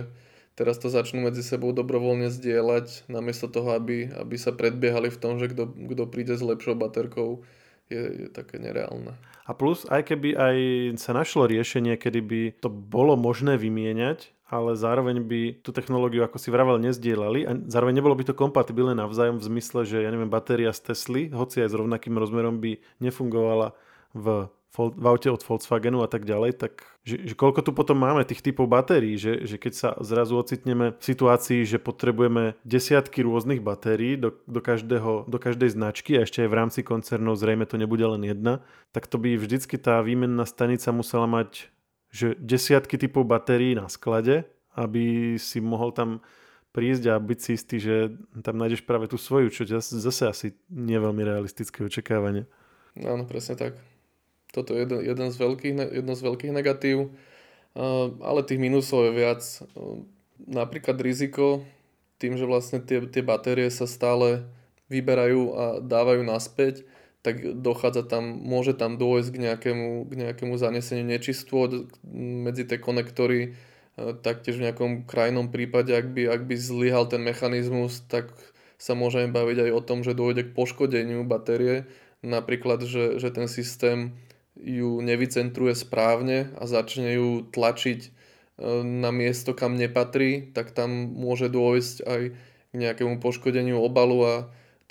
teraz 0.56 0.80
to 0.80 0.88
začnú 0.88 1.24
medzi 1.28 1.44
sebou 1.44 1.76
dobrovoľne 1.76 2.32
zdieľať, 2.32 3.12
namiesto 3.12 3.52
toho, 3.52 3.76
aby, 3.76 4.12
aby 4.12 4.36
sa 4.40 4.56
predbiehali 4.56 5.12
v 5.12 5.20
tom, 5.20 5.40
že 5.40 5.52
kto 5.52 6.04
príde 6.08 6.36
s 6.36 6.44
lepšou 6.44 6.80
baterkou, 6.80 7.44
je, 7.90 8.02
je 8.26 8.28
také 8.30 8.62
nereálne. 8.62 9.18
A 9.50 9.52
plus, 9.58 9.84
aj 9.90 10.14
keby 10.14 10.38
aj 10.38 10.58
sa 11.02 11.12
našlo 11.12 11.50
riešenie, 11.50 11.98
kedy 11.98 12.20
by 12.22 12.42
to 12.62 12.70
bolo 12.70 13.18
možné 13.18 13.58
vymieňať, 13.58 14.30
ale 14.50 14.78
zároveň 14.78 15.26
by 15.26 15.42
tú 15.62 15.70
technológiu, 15.74 16.26
ako 16.26 16.38
si 16.42 16.50
vravel, 16.50 16.82
nezdielali 16.82 17.46
a 17.46 17.54
zároveň 17.70 18.02
nebolo 18.02 18.18
by 18.18 18.30
to 18.30 18.38
kompatibilné 18.38 18.98
navzájom 18.98 19.38
v 19.38 19.46
zmysle, 19.46 19.86
že 19.86 20.06
ja 20.06 20.10
neviem, 20.10 20.30
batéria 20.30 20.74
z 20.74 20.90
Tesly, 20.90 21.30
hoci 21.30 21.66
aj 21.66 21.70
s 21.70 21.78
rovnakým 21.78 22.18
rozmerom 22.18 22.62
by 22.62 22.82
nefungovala 23.02 23.78
v 24.14 24.50
v 24.70 25.06
aute 25.10 25.34
od 25.34 25.42
Volkswagenu 25.42 26.06
a 26.06 26.10
tak 26.10 26.30
ďalej, 26.30 26.62
tak 26.62 26.86
že, 27.02 27.26
že 27.26 27.34
koľko 27.34 27.66
tu 27.66 27.72
potom 27.74 27.98
máme 27.98 28.22
tých 28.22 28.46
typov 28.46 28.70
batérií, 28.70 29.18
že, 29.18 29.42
že 29.50 29.58
keď 29.58 29.74
sa 29.74 29.90
zrazu 29.98 30.38
ocitneme 30.38 30.94
v 30.94 31.04
situácii, 31.04 31.66
že 31.66 31.82
potrebujeme 31.82 32.54
desiatky 32.62 33.26
rôznych 33.26 33.66
batérií 33.66 34.14
do, 34.14 34.38
do, 34.46 34.62
každého, 34.62 35.26
do 35.26 35.38
každej 35.42 35.74
značky 35.74 36.22
a 36.22 36.24
ešte 36.24 36.46
aj 36.46 36.50
v 36.54 36.58
rámci 36.58 36.80
koncernov 36.86 37.42
zrejme 37.42 37.66
to 37.66 37.82
nebude 37.82 38.06
len 38.06 38.22
jedna, 38.22 38.62
tak 38.94 39.10
to 39.10 39.18
by 39.18 39.34
vždycky 39.42 39.82
tá 39.82 40.06
výmenná 40.06 40.46
stanica 40.46 40.94
musela 40.94 41.26
mať 41.26 41.74
že 42.10 42.34
desiatky 42.42 42.98
typov 42.98 43.26
batérií 43.30 43.78
na 43.78 43.86
sklade, 43.86 44.46
aby 44.74 45.38
si 45.38 45.62
mohol 45.62 45.94
tam 45.94 46.26
prísť 46.74 47.10
a 47.10 47.16
byť 47.18 47.40
si 47.42 47.52
istý, 47.58 47.78
že 47.82 47.96
tam 48.46 48.58
nájdeš 48.58 48.86
práve 48.86 49.10
tú 49.10 49.18
svoju, 49.18 49.50
čo 49.50 49.66
zase 49.82 50.24
asi 50.30 50.48
nie 50.70 50.98
veľmi 50.98 51.22
realistické 51.22 51.86
očakávanie. 51.86 52.46
Áno, 52.98 53.26
presne 53.30 53.58
tak. 53.58 53.74
Toto 54.50 54.74
je 54.74 54.86
jeden, 54.86 55.00
jeden 55.06 55.30
z 55.30 55.38
veľkých, 55.38 55.74
jedno 55.94 56.14
z 56.18 56.22
veľkých 56.26 56.54
negatív, 56.54 57.14
ale 58.20 58.42
tých 58.42 58.58
minusov 58.58 59.10
je 59.10 59.12
viac. 59.14 59.42
Napríklad 60.42 60.98
riziko, 60.98 61.62
tým, 62.18 62.36
že 62.36 62.50
vlastne 62.50 62.82
tie, 62.82 63.06
tie 63.06 63.24
batérie 63.24 63.70
sa 63.70 63.86
stále 63.86 64.44
vyberajú 64.90 65.42
a 65.54 65.64
dávajú 65.80 66.26
naspäť, 66.26 66.84
tak 67.22 67.44
dochádza 67.44 68.08
tam, 68.08 68.42
môže 68.42 68.74
tam 68.74 68.96
dôjsť 68.96 69.30
k 69.36 69.38
nejakému, 69.38 69.88
k 70.08 70.14
nejakému 70.18 70.56
zaneseniu 70.56 71.06
nečistôt 71.06 71.92
medzi 72.16 72.64
tie 72.64 72.80
konektory, 72.80 73.60
taktiež 74.24 74.56
v 74.58 74.72
nejakom 74.72 75.04
krajnom 75.04 75.52
prípade, 75.52 75.92
ak 75.92 76.16
by, 76.16 76.32
ak 76.32 76.48
by 76.48 76.56
zlyhal 76.56 77.12
ten 77.12 77.20
mechanizmus, 77.20 78.02
tak 78.08 78.32
sa 78.80 78.96
môžeme 78.96 79.36
baviť 79.36 79.68
aj 79.68 79.72
o 79.76 79.82
tom, 79.84 80.08
že 80.08 80.16
dôjde 80.16 80.48
k 80.48 80.56
poškodeniu 80.56 81.28
batérie, 81.28 81.84
napríklad, 82.24 82.88
že, 82.88 83.20
že 83.20 83.30
ten 83.36 83.52
systém 83.52 84.16
ju 84.60 85.00
nevycentruje 85.00 85.74
správne 85.76 86.52
a 86.60 86.68
začne 86.68 87.16
ju 87.16 87.30
tlačiť 87.48 88.20
na 88.84 89.10
miesto, 89.16 89.56
kam 89.56 89.80
nepatrí, 89.80 90.52
tak 90.52 90.76
tam 90.76 91.16
môže 91.16 91.48
dôjsť 91.48 91.96
aj 92.04 92.22
k 92.70 92.74
nejakému 92.76 93.24
poškodeniu 93.24 93.80
obalu 93.80 94.20
a 94.28 94.36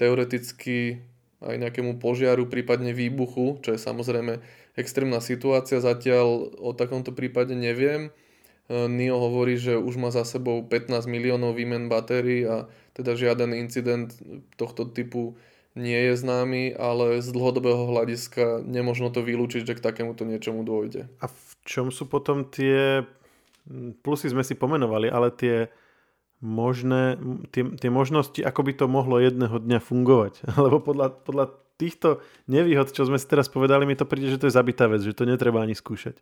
teoreticky 0.00 1.04
aj 1.38 1.54
nejakému 1.54 2.02
požiaru, 2.02 2.50
prípadne 2.50 2.90
výbuchu, 2.90 3.62
čo 3.62 3.70
je 3.70 3.78
samozrejme 3.78 4.42
extrémna 4.74 5.22
situácia. 5.22 5.78
Zatiaľ 5.78 6.58
o 6.58 6.74
takomto 6.74 7.14
prípade 7.14 7.54
neviem. 7.54 8.10
E, 8.66 8.90
NIO 8.90 9.22
hovorí, 9.22 9.54
že 9.54 9.78
už 9.78 9.94
má 10.02 10.10
za 10.10 10.26
sebou 10.26 10.66
15 10.66 11.06
miliónov 11.06 11.54
výmen 11.54 11.86
batérií 11.86 12.42
a 12.42 12.66
teda 12.98 13.14
žiaden 13.14 13.54
incident 13.54 14.10
tohto 14.58 14.90
typu 14.90 15.38
nie 15.78 16.10
je 16.10 16.14
známy, 16.18 16.74
ale 16.74 17.22
z 17.22 17.30
dlhodobého 17.30 17.86
hľadiska 17.86 18.66
nemožno 18.66 19.14
to 19.14 19.22
vylúčiť, 19.22 19.62
že 19.62 19.78
k 19.78 19.84
takémuto 19.84 20.26
niečomu 20.26 20.66
dôjde. 20.66 21.06
A 21.22 21.30
v 21.30 21.50
čom 21.62 21.94
sú 21.94 22.10
potom 22.10 22.42
tie 22.42 23.06
plusy 24.02 24.32
sme 24.32 24.42
si 24.44 24.56
pomenovali, 24.56 25.12
ale 25.12 25.28
tie 25.30 25.68
možné, 26.40 27.18
tie, 27.50 27.66
tie 27.76 27.90
možnosti, 27.90 28.40
ako 28.40 28.60
by 28.64 28.72
to 28.74 28.86
mohlo 28.88 29.20
jedného 29.20 29.58
dňa 29.58 29.78
fungovať. 29.82 30.46
Lebo 30.64 30.80
podľa, 30.80 31.14
podľa 31.22 31.54
týchto 31.78 32.24
nevýhod, 32.50 32.90
čo 32.90 33.06
sme 33.06 33.20
si 33.20 33.26
teraz 33.28 33.46
povedali, 33.46 33.86
mi 33.86 33.98
to 33.98 34.08
príde, 34.08 34.34
že 34.34 34.40
to 34.40 34.48
je 34.50 34.56
zabitá 34.56 34.90
vec, 34.90 35.04
že 35.04 35.14
to 35.14 35.28
netreba 35.28 35.62
ani 35.62 35.76
skúšať. 35.76 36.18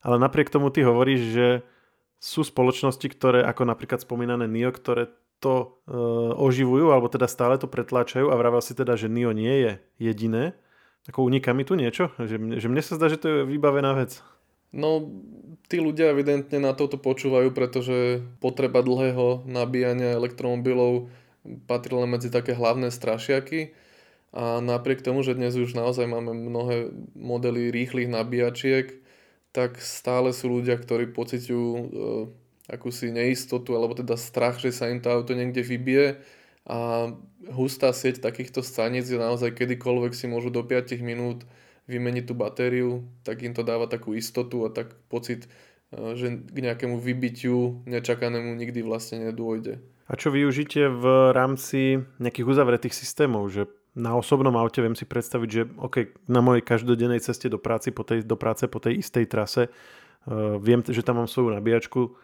Ale 0.00 0.16
napriek 0.16 0.48
tomu 0.48 0.72
ty 0.72 0.80
hovoríš, 0.80 1.22
že 1.36 1.46
sú 2.20 2.44
spoločnosti, 2.44 3.04
ktoré, 3.04 3.44
ako 3.44 3.68
napríklad 3.68 4.00
spomínané 4.00 4.48
NIO, 4.48 4.72
ktoré 4.72 5.12
to 5.40 5.80
e, 5.88 5.96
oživujú, 6.36 6.92
alebo 6.92 7.08
teda 7.08 7.24
stále 7.26 7.56
to 7.56 7.66
pretláčajú 7.66 8.28
a 8.28 8.36
vravel 8.36 8.60
si 8.60 8.76
teda, 8.76 8.94
že 8.94 9.08
NIO 9.08 9.32
nie 9.32 9.54
je 9.64 9.72
jediné. 9.96 10.52
Ako 11.08 11.24
uniká 11.24 11.56
mi 11.56 11.64
tu 11.64 11.74
niečo? 11.74 12.12
Že, 12.20 12.60
že 12.60 12.66
mne 12.68 12.82
sa 12.84 13.00
zdá, 13.00 13.08
že 13.08 13.16
to 13.16 13.26
je 13.26 13.38
vybavená 13.48 13.96
vec. 13.96 14.20
No, 14.70 15.02
tí 15.66 15.82
ľudia 15.82 16.14
evidentne 16.14 16.62
na 16.62 16.76
toto 16.76 17.00
počúvajú, 17.00 17.50
pretože 17.50 18.22
potreba 18.38 18.84
dlhého 18.84 19.42
nabíjania 19.48 20.14
elektromobilov 20.14 21.10
patrí 21.66 21.96
len 21.96 22.06
medzi 22.06 22.30
také 22.30 22.54
hlavné 22.54 22.92
strašiaky. 22.92 23.74
A 24.30 24.62
napriek 24.62 25.02
tomu, 25.02 25.26
že 25.26 25.34
dnes 25.34 25.58
už 25.58 25.74
naozaj 25.74 26.06
máme 26.06 26.30
mnohé 26.30 26.94
modely 27.18 27.74
rýchlych 27.74 28.06
nabíjačiek, 28.06 28.94
tak 29.50 29.82
stále 29.82 30.30
sú 30.30 30.62
ľudia, 30.62 30.78
ktorí 30.78 31.10
pociťujú 31.10 31.70
e, 31.74 31.86
akúsi 32.70 33.10
neistotu, 33.10 33.74
alebo 33.74 33.98
teda 33.98 34.14
strach, 34.14 34.62
že 34.62 34.70
sa 34.70 34.86
im 34.86 35.02
to 35.02 35.10
auto 35.10 35.34
niekde 35.34 35.66
vybije. 35.66 36.22
A 36.70 37.10
hustá 37.50 37.90
sieť 37.90 38.22
takýchto 38.22 38.62
staníc 38.62 39.10
je 39.10 39.18
naozaj 39.18 39.58
kedykoľvek 39.58 40.12
si 40.14 40.30
môžu 40.30 40.54
do 40.54 40.62
5 40.62 40.94
minút 41.02 41.42
vymeniť 41.90 42.24
tú 42.30 42.34
batériu, 42.38 43.02
tak 43.26 43.42
im 43.42 43.50
to 43.50 43.66
dáva 43.66 43.90
takú 43.90 44.14
istotu 44.14 44.62
a 44.62 44.70
tak 44.70 44.94
pocit, 45.10 45.50
e, 45.90 46.14
že 46.14 46.38
k 46.46 46.58
nejakému 46.62 47.02
vybitiu 47.02 47.82
nečakanému 47.90 48.54
nikdy 48.54 48.86
vlastne 48.86 49.26
nedôjde. 49.26 49.82
A 50.06 50.14
čo 50.14 50.30
využite 50.30 50.86
v 50.86 51.34
rámci 51.34 52.06
nejakých 52.22 52.46
uzavretých 52.46 52.94
systémov, 52.94 53.50
že 53.50 53.66
na 53.94 54.14
osobnom 54.14 54.54
aute 54.54 54.78
viem 54.78 54.94
si 54.94 55.02
predstaviť, 55.02 55.48
že 55.50 55.62
okay, 55.82 56.14
na 56.30 56.38
mojej 56.38 56.62
každodennej 56.62 57.18
ceste 57.18 57.50
do, 57.50 57.58
práci, 57.58 57.90
po 57.90 58.06
tej, 58.06 58.22
do 58.22 58.38
práce 58.38 58.70
po 58.70 58.78
tej 58.78 59.02
istej 59.02 59.26
trase 59.26 59.62
uh, 59.66 60.58
viem, 60.62 60.82
že 60.86 61.02
tam 61.02 61.18
mám 61.18 61.26
svoju 61.30 61.50
nabíjačku, 61.58 62.14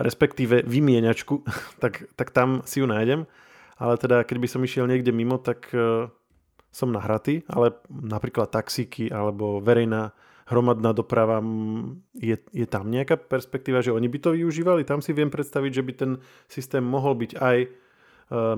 respektíve 0.00 0.62
vymieňačku, 0.66 1.44
tak, 1.82 2.08
tak 2.16 2.30
tam 2.30 2.62
si 2.64 2.80
ju 2.80 2.86
nájdem. 2.86 3.26
Ale 3.80 3.96
teda, 3.96 4.28
keď 4.28 4.36
by 4.44 4.48
som 4.48 4.60
išiel 4.60 4.84
niekde 4.84 5.08
mimo, 5.08 5.40
tak 5.40 5.72
uh, 5.72 6.12
som 6.68 6.92
nahratý, 6.94 7.42
ale 7.50 7.74
napríklad 7.88 8.52
taxíky 8.52 9.10
alebo 9.10 9.58
verejná 9.58 10.14
hromadná 10.50 10.90
doprava, 10.90 11.38
je, 12.18 12.34
je 12.50 12.66
tam 12.66 12.90
nejaká 12.90 13.14
perspektíva, 13.14 13.86
že 13.86 13.94
oni 13.94 14.10
by 14.10 14.18
to 14.18 14.30
využívali? 14.34 14.82
Tam 14.82 14.98
si 14.98 15.14
viem 15.14 15.30
predstaviť, 15.30 15.70
že 15.70 15.86
by 15.86 15.92
ten 15.94 16.10
systém 16.50 16.82
mohol 16.82 17.14
byť 17.14 17.38
aj 17.38 17.56
e, 17.62 17.68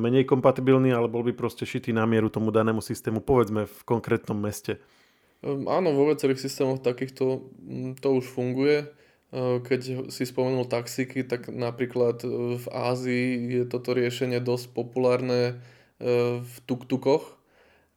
menej 0.00 0.24
kompatibilný, 0.24 0.88
ale 0.88 1.12
bol 1.12 1.20
by 1.20 1.36
proste 1.36 1.68
šitý 1.68 1.92
na 1.92 2.08
mieru 2.08 2.32
tomu 2.32 2.48
danému 2.48 2.80
systému, 2.80 3.20
povedzme 3.20 3.68
v 3.68 3.80
konkrétnom 3.84 4.40
meste. 4.40 4.80
Ehm, 5.44 5.68
áno, 5.68 5.92
vo 5.92 6.08
viacerých 6.08 6.40
systémoch 6.40 6.80
takýchto 6.80 7.44
to 8.00 8.08
už 8.08 8.24
funguje. 8.24 8.88
E, 9.32 9.64
keď 9.64 10.12
si 10.12 10.22
spomenul 10.28 10.68
taxíky, 10.68 11.24
tak 11.24 11.48
napríklad 11.48 12.20
e, 12.22 12.60
v 12.60 12.66
Ázii 12.68 13.26
je 13.60 13.64
toto 13.64 13.96
riešenie 13.96 14.38
dosť 14.38 14.76
populárne 14.76 15.58
v 16.42 16.56
tuk-tukoch, 16.66 17.38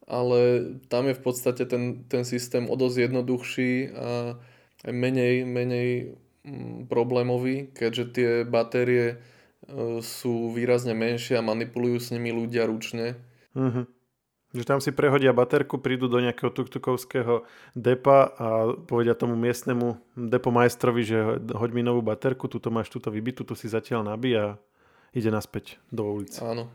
ale 0.06 0.62
tam 0.86 1.10
je 1.10 1.18
v 1.18 1.22
podstate 1.26 1.66
ten, 1.66 2.06
ten 2.06 2.22
systém 2.22 2.70
o 2.70 2.78
dosť 2.78 3.10
jednoduchší 3.10 3.72
a 3.98 4.38
menej, 4.86 5.42
menej 5.42 6.14
mm, 6.46 6.86
problémový, 6.86 7.66
keďže 7.74 8.04
tie 8.14 8.30
batérie 8.46 9.18
sú 10.06 10.54
výrazne 10.54 10.94
menšie 10.94 11.34
a 11.34 11.42
manipulujú 11.42 11.98
s 11.98 12.14
nimi 12.14 12.30
ľudia 12.30 12.70
ručne. 12.70 13.18
Mm-hmm. 13.58 13.95
Že 14.56 14.64
tam 14.64 14.80
si 14.80 14.88
prehodia 14.88 15.36
baterku, 15.36 15.76
prídu 15.76 16.08
do 16.08 16.16
nejakého 16.16 16.48
tuktukovského 16.48 17.44
depa 17.76 18.32
a 18.40 18.48
povedia 18.88 19.12
tomu 19.12 19.36
miestnemu 19.36 20.00
depomajstrovi, 20.16 21.02
že 21.04 21.18
hoď 21.52 21.70
mi 21.76 21.84
novú 21.84 22.00
baterku, 22.00 22.48
tuto 22.48 22.72
máš 22.72 22.88
túto 22.88 23.12
vybitu, 23.12 23.44
tu 23.44 23.52
si 23.52 23.68
zatiaľ 23.68 24.08
nabí 24.16 24.32
a 24.32 24.56
ide 25.12 25.28
naspäť 25.28 25.76
do 25.92 26.08
ulice. 26.08 26.40
Áno. 26.40 26.72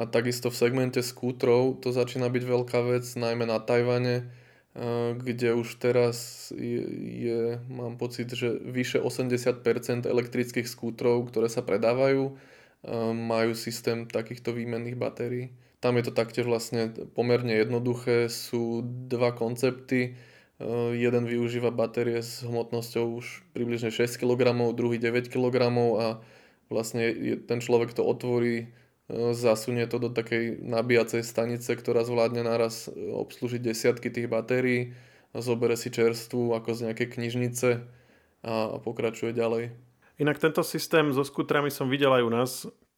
A 0.00 0.08
takisto 0.08 0.48
v 0.48 0.56
segmente 0.56 1.04
skútrov 1.04 1.76
to 1.84 1.92
začína 1.92 2.32
byť 2.32 2.44
veľká 2.46 2.80
vec, 2.88 3.04
najmä 3.04 3.44
na 3.44 3.60
Tajvane, 3.60 4.24
eh, 4.24 5.12
kde 5.12 5.52
už 5.60 5.76
teraz 5.76 6.48
je, 6.56 6.80
je 7.26 7.40
mám 7.68 8.00
pocit, 8.00 8.32
že 8.32 8.54
vyše 8.64 8.96
80% 9.02 10.08
elektrických 10.08 10.64
skútrov, 10.64 11.28
ktoré 11.28 11.52
sa 11.52 11.60
predávajú, 11.60 12.32
eh, 12.32 13.12
majú 13.12 13.52
systém 13.52 14.08
takýchto 14.08 14.56
výmenných 14.56 14.96
batérií. 14.96 15.52
Tam 15.80 15.96
je 15.96 16.04
to 16.08 16.12
taktiež 16.12 16.44
vlastne 16.44 16.92
pomerne 17.16 17.56
jednoduché, 17.56 18.28
sú 18.28 18.84
dva 18.84 19.32
koncepty. 19.32 20.12
Eh, 20.12 20.92
jeden 20.96 21.24
využíva 21.24 21.72
batérie 21.72 22.20
s 22.20 22.44
hmotnosťou 22.44 23.16
už 23.16 23.44
približne 23.56 23.88
6 23.88 24.20
kg, 24.20 24.52
druhý 24.76 25.00
9 25.00 25.32
kg 25.32 25.56
a 25.96 26.06
vlastne 26.70 27.36
ten 27.48 27.58
človek 27.58 27.96
to 27.96 28.06
otvorí 28.06 28.70
zasunie 29.34 29.86
to 29.86 29.98
do 29.98 30.08
takej 30.10 30.62
nabíjacej 30.62 31.26
stanice, 31.26 31.74
ktorá 31.74 32.06
zvládne 32.06 32.46
naraz 32.46 32.86
obslúžiť 32.94 33.60
desiatky 33.60 34.08
tých 34.10 34.30
batérií, 34.30 34.94
zobere 35.34 35.74
si 35.74 35.90
čerstvu 35.90 36.54
ako 36.54 36.70
z 36.74 36.80
nejakej 36.90 37.08
knižnice 37.18 37.68
a 38.46 38.78
pokračuje 38.80 39.34
ďalej. 39.34 39.74
Inak 40.20 40.36
tento 40.38 40.60
systém 40.62 41.10
so 41.16 41.24
skutrami 41.24 41.72
som 41.72 41.88
videl 41.88 42.12
aj 42.12 42.22
u 42.22 42.30
nás, 42.30 42.50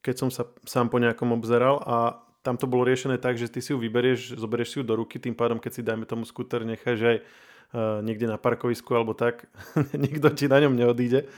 keď 0.02 0.14
som 0.26 0.28
sa 0.28 0.50
sám 0.66 0.90
po 0.90 0.98
nejakom 0.98 1.30
obzeral 1.32 1.80
a 1.86 2.18
tam 2.42 2.58
to 2.58 2.66
bolo 2.66 2.82
riešené 2.84 3.22
tak, 3.22 3.38
že 3.38 3.46
ty 3.46 3.62
si 3.62 3.70
ju 3.70 3.78
vyberieš, 3.78 4.36
zoberieš 4.36 4.68
si 4.74 4.76
ju 4.78 4.84
do 4.84 4.98
ruky, 4.98 5.22
tým 5.22 5.34
pádom 5.34 5.62
keď 5.62 5.72
si 5.72 5.82
dajme 5.86 6.04
tomu 6.04 6.26
skúter 6.26 6.66
necháš 6.66 7.00
aj 7.00 7.16
uh, 7.22 8.02
niekde 8.02 8.26
na 8.26 8.36
parkovisku 8.36 8.90
alebo 8.92 9.14
tak, 9.14 9.46
nikto 9.94 10.28
ti 10.34 10.50
na 10.50 10.58
ňom 10.58 10.74
neodíde 10.74 11.30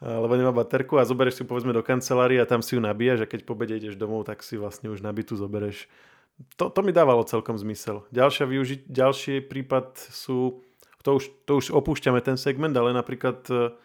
lebo 0.00 0.32
nemá 0.32 0.48
baterku 0.48 0.96
a 0.96 1.04
zoberieš 1.04 1.36
si 1.36 1.44
povedzme 1.44 1.76
do 1.76 1.84
kancelárie 1.84 2.40
a 2.40 2.48
tam 2.48 2.64
si 2.64 2.72
ju 2.72 2.80
nabíjaš 2.80 3.24
a 3.24 3.28
keď 3.28 3.44
po 3.44 3.52
obede 3.52 3.76
ideš 3.76 4.00
domov, 4.00 4.24
tak 4.24 4.40
si 4.40 4.56
vlastne 4.56 4.88
už 4.88 5.04
nabitú 5.04 5.36
zoberieš. 5.36 5.92
To, 6.56 6.72
to 6.72 6.80
mi 6.80 6.88
dávalo 6.88 7.20
celkom 7.28 7.60
zmysel. 7.60 8.08
Ďalšia 8.08 8.48
využi- 8.48 8.88
ďalší 8.88 9.44
prípad 9.44 10.00
sú, 10.08 10.64
to 11.04 11.20
už, 11.20 11.24
to 11.44 11.52
už 11.60 11.66
opúšťame 11.76 12.16
ten 12.24 12.40
segment, 12.40 12.72
ale 12.72 12.96
napríklad 12.96 13.44
e, 13.52 13.76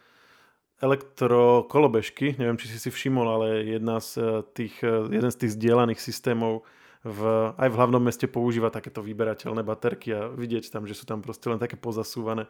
elektrokolobežky, 0.83 2.35
neviem, 2.35 2.59
či 2.59 2.67
si 2.67 2.77
si 2.77 2.89
všimol, 2.91 3.27
ale 3.27 3.47
jedna 3.63 4.03
z 4.03 4.11
e, 4.19 4.23
tých, 4.51 4.75
e, 4.83 5.07
jeden 5.07 5.31
z 5.31 5.37
tých 5.39 5.55
zdieľaných 5.55 5.99
systémov 6.03 6.67
v, 7.05 7.21
aj 7.55 7.69
v 7.69 7.77
hlavnom 7.77 8.01
meste 8.01 8.27
používa 8.27 8.73
takéto 8.73 8.99
vyberateľné 8.99 9.61
baterky 9.61 10.11
a 10.11 10.27
vidieť 10.33 10.73
tam, 10.73 10.83
že 10.89 10.97
sú 10.97 11.07
tam 11.07 11.23
proste 11.23 11.47
len 11.47 11.61
také 11.61 11.79
pozasúvané. 11.79 12.49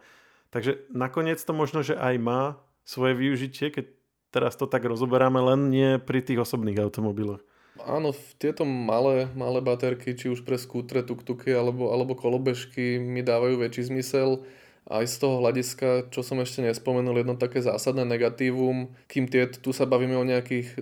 Takže 0.50 0.90
nakoniec 0.90 1.38
to 1.44 1.52
možno, 1.52 1.84
že 1.84 2.00
aj 2.00 2.16
má 2.18 2.42
svoje 2.88 3.14
využitie, 3.14 3.70
keď 3.70 3.86
teraz 4.32 4.56
to 4.56 4.66
tak 4.66 4.88
rozoberáme, 4.88 5.38
len 5.44 5.70
nie 5.70 5.90
pri 6.00 6.24
tých 6.24 6.42
osobných 6.42 6.80
automobiloch. 6.82 7.44
Áno, 7.84 8.16
tieto 8.40 8.64
malé, 8.64 9.28
malé 9.36 9.60
baterky, 9.60 10.16
či 10.16 10.32
už 10.32 10.48
pre 10.48 10.56
skútre, 10.56 11.04
tuktuky 11.04 11.52
alebo, 11.52 11.92
alebo 11.92 12.16
kolobežky 12.16 12.96
mi 13.04 13.20
dávajú 13.20 13.60
väčší 13.60 13.92
zmysel. 13.92 14.48
Aj 14.86 15.02
z 15.02 15.18
toho 15.18 15.42
hľadiska, 15.42 16.14
čo 16.14 16.22
som 16.22 16.38
ešte 16.38 16.62
nespomenul, 16.62 17.18
jedno 17.18 17.34
také 17.34 17.58
zásadné 17.58 18.06
negatívum, 18.06 18.94
kým 19.10 19.26
tie, 19.26 19.50
tu 19.50 19.74
sa 19.74 19.90
bavíme 19.90 20.14
o 20.14 20.22
nejakých 20.22 20.78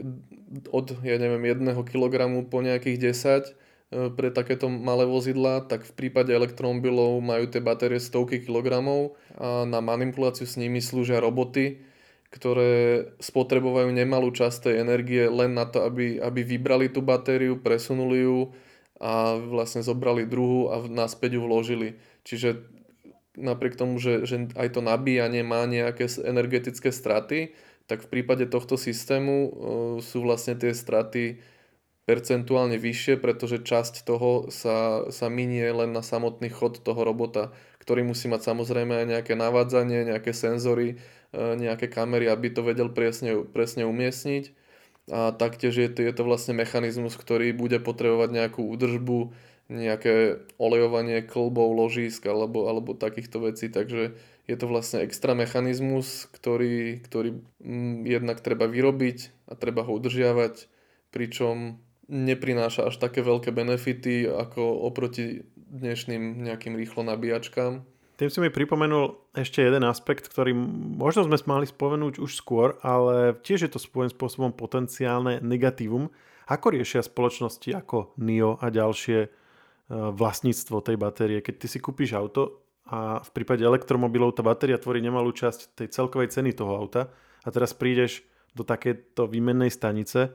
od, 0.70 1.00
ja 1.02 1.16
neviem, 1.18 1.42
1 1.42 1.64
kg 1.88 2.16
po 2.46 2.60
nejakých 2.60 3.16
10 3.16 3.16
e, 3.16 3.52
pre 4.14 4.30
takéto 4.30 4.68
malé 4.68 5.08
vozidla, 5.08 5.66
tak 5.66 5.88
v 5.88 5.94
prípade 5.96 6.36
elektromobilov 6.36 7.24
majú 7.24 7.48
tie 7.48 7.64
batérie 7.64 7.98
stovky 7.98 8.44
kilogramov 8.44 9.16
a 9.40 9.64
na 9.64 9.80
manipuláciu 9.80 10.46
s 10.46 10.60
nimi 10.60 10.84
slúžia 10.84 11.24
roboty, 11.24 11.82
ktoré 12.28 13.08
spotrebovajú 13.22 13.94
nemalú 13.94 14.34
časť 14.34 14.68
tej 14.68 14.76
energie 14.82 15.30
len 15.30 15.56
na 15.56 15.64
to, 15.64 15.86
aby, 15.86 16.18
aby 16.20 16.42
vybrali 16.44 16.90
tú 16.90 17.00
batériu, 17.00 17.62
presunuli 17.62 18.26
ju 18.26 18.52
a 19.00 19.38
vlastne 19.38 19.80
zobrali 19.80 20.28
druhú 20.28 20.74
a 20.74 20.82
naspäť 20.86 21.38
ju 21.38 21.42
vložili. 21.46 21.88
Čiže 22.24 22.83
napriek 23.38 23.74
tomu, 23.78 23.98
že, 23.98 24.26
že 24.30 24.50
aj 24.54 24.78
to 24.78 24.82
nabíjanie 24.86 25.42
má 25.42 25.66
nejaké 25.66 26.06
energetické 26.22 26.94
straty, 26.94 27.54
tak 27.90 28.06
v 28.06 28.12
prípade 28.20 28.48
tohto 28.48 28.80
systému 28.80 29.36
uh, 29.36 29.52
sú 30.00 30.24
vlastne 30.24 30.56
tie 30.56 30.72
straty 30.72 31.42
percentuálne 32.04 32.76
vyššie, 32.76 33.16
pretože 33.20 33.64
časť 33.64 34.04
toho 34.04 34.52
sa, 34.52 35.08
sa 35.08 35.28
minie 35.32 35.64
len 35.72 35.96
na 35.96 36.04
samotný 36.04 36.52
chod 36.52 36.84
toho 36.84 37.00
robota, 37.00 37.56
ktorý 37.80 38.04
musí 38.04 38.28
mať 38.28 38.44
samozrejme 38.44 38.92
aj 38.92 39.06
nejaké 39.08 39.34
navádzanie, 39.40 40.12
nejaké 40.12 40.32
senzory, 40.36 41.00
uh, 41.36 41.56
nejaké 41.60 41.92
kamery, 41.92 42.32
aby 42.32 42.52
to 42.52 42.64
vedel 42.64 42.92
presne, 42.92 43.44
presne 43.50 43.88
umiestniť. 43.88 44.64
A 45.12 45.36
taktiež 45.36 45.76
je 45.76 45.90
to, 45.92 46.00
je 46.00 46.14
to 46.16 46.24
vlastne 46.24 46.56
mechanizmus, 46.56 47.20
ktorý 47.20 47.52
bude 47.52 47.76
potrebovať 47.84 48.30
nejakú 48.32 48.64
údržbu, 48.64 49.36
nejaké 49.72 50.44
olejovanie 50.60 51.24
klbov, 51.24 51.72
ložísk 51.76 52.28
alebo, 52.28 52.68
alebo 52.68 52.94
takýchto 52.94 53.48
vecí, 53.48 53.72
takže 53.72 54.16
je 54.44 54.56
to 54.60 54.66
vlastne 54.68 55.00
extra 55.08 55.32
mechanizmus, 55.32 56.28
ktorý, 56.36 57.00
ktorý 57.00 57.40
mm, 57.64 58.04
jednak 58.04 58.44
treba 58.44 58.68
vyrobiť 58.68 59.48
a 59.48 59.56
treba 59.56 59.88
ho 59.88 59.92
udržiavať, 59.96 60.68
pričom 61.16 61.80
neprináša 62.12 62.92
až 62.92 63.00
také 63.00 63.24
veľké 63.24 63.56
benefity 63.56 64.28
ako 64.28 64.84
oproti 64.84 65.48
dnešným 65.56 66.44
nejakým 66.44 66.76
rýchlo 66.76 67.08
nabíjačkám. 67.08 67.88
Tým 68.14 68.30
si 68.30 68.38
mi 68.38 68.54
pripomenul 68.54 69.18
ešte 69.34 69.66
jeden 69.66 69.82
aspekt, 69.90 70.30
ktorý 70.30 70.54
možno 71.00 71.26
sme 71.26 71.40
mali 71.50 71.66
spomenúť 71.66 72.22
už 72.22 72.38
skôr, 72.38 72.78
ale 72.86 73.34
tiež 73.42 73.66
je 73.66 73.72
to 73.74 73.82
svojím 73.82 74.14
spôsobom 74.14 74.54
potenciálne 74.54 75.42
negatívum. 75.42 76.14
Ako 76.46 76.78
riešia 76.78 77.02
spoločnosti 77.02 77.74
ako 77.74 78.14
NIO 78.22 78.62
a 78.62 78.70
ďalšie 78.70 79.43
vlastníctvo 79.92 80.80
tej 80.80 80.96
batérie. 80.96 81.40
Keď 81.44 81.56
ty 81.60 81.68
si 81.68 81.80
kúpiš 81.80 82.16
auto 82.16 82.64
a 82.88 83.20
v 83.24 83.30
prípade 83.32 83.64
elektromobilov 83.64 84.36
tá 84.36 84.44
batéria 84.44 84.80
tvorí 84.80 85.00
nemalú 85.00 85.32
časť 85.32 85.76
tej 85.76 85.88
celkovej 85.92 86.32
ceny 86.36 86.56
toho 86.56 86.76
auta 86.76 87.12
a 87.44 87.50
teraz 87.52 87.76
prídeš 87.76 88.24
do 88.54 88.64
takéto 88.64 89.26
výmennej 89.28 89.74
stanice 89.74 90.32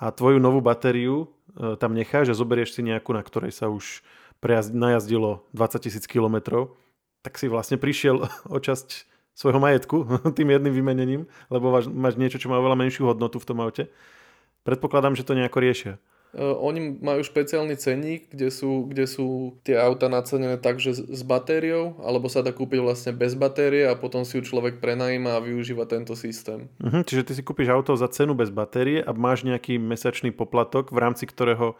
a 0.00 0.10
tvoju 0.10 0.40
novú 0.40 0.64
batériu 0.64 1.28
e, 1.54 1.76
tam 1.76 1.92
necháš 1.92 2.32
a 2.32 2.38
zoberieš 2.38 2.76
si 2.76 2.82
nejakú, 2.82 3.12
na 3.12 3.22
ktorej 3.22 3.52
sa 3.52 3.68
už 3.68 4.02
prejazd, 4.40 4.72
najazdilo 4.72 5.44
20 5.52 5.84
tisíc 5.86 6.04
kilometrov, 6.08 6.76
tak 7.20 7.36
si 7.36 7.46
vlastne 7.46 7.76
prišiel 7.76 8.26
o 8.54 8.58
časť 8.58 9.06
svojho 9.36 9.60
majetku 9.60 10.04
tým 10.36 10.56
jedným 10.56 10.74
vymenením, 10.74 11.22
lebo 11.52 11.72
máš, 11.72 11.86
máš 11.88 12.16
niečo, 12.16 12.40
čo 12.40 12.48
má 12.48 12.58
oveľa 12.58 12.80
menšiu 12.80 13.08
hodnotu 13.08 13.38
v 13.38 13.48
tom 13.48 13.58
aute. 13.60 13.88
Predpokladám, 14.64 15.16
že 15.16 15.24
to 15.24 15.36
nejako 15.36 15.58
riešia. 15.60 15.94
Uh, 16.30 16.54
oni 16.62 16.94
majú 17.02 17.26
špeciálny 17.26 17.74
cenník, 17.74 18.30
kde 18.30 18.54
sú, 18.54 18.86
kde 18.86 19.10
sú 19.10 19.58
tie 19.66 19.74
auta 19.74 20.06
nacenené 20.06 20.54
tak, 20.62 20.78
že 20.78 20.94
s 20.94 21.22
batériou, 21.26 21.98
alebo 22.06 22.30
sa 22.30 22.46
dá 22.46 22.54
kúpiť 22.54 22.78
vlastne 22.78 23.10
bez 23.10 23.34
batérie 23.34 23.82
a 23.90 23.98
potom 23.98 24.22
si 24.22 24.38
ju 24.38 24.46
človek 24.46 24.78
prenajíma 24.78 25.38
a 25.38 25.42
využíva 25.42 25.90
tento 25.90 26.14
systém. 26.14 26.70
Uh-huh, 26.78 27.02
čiže 27.02 27.26
ty 27.26 27.32
si 27.34 27.42
kúpiš 27.42 27.74
auto 27.74 27.98
za 27.98 28.06
cenu 28.06 28.38
bez 28.38 28.54
batérie 28.54 29.02
a 29.02 29.10
máš 29.10 29.42
nejaký 29.42 29.82
mesačný 29.82 30.30
poplatok, 30.30 30.94
v 30.94 31.02
rámci 31.02 31.26
ktorého 31.26 31.74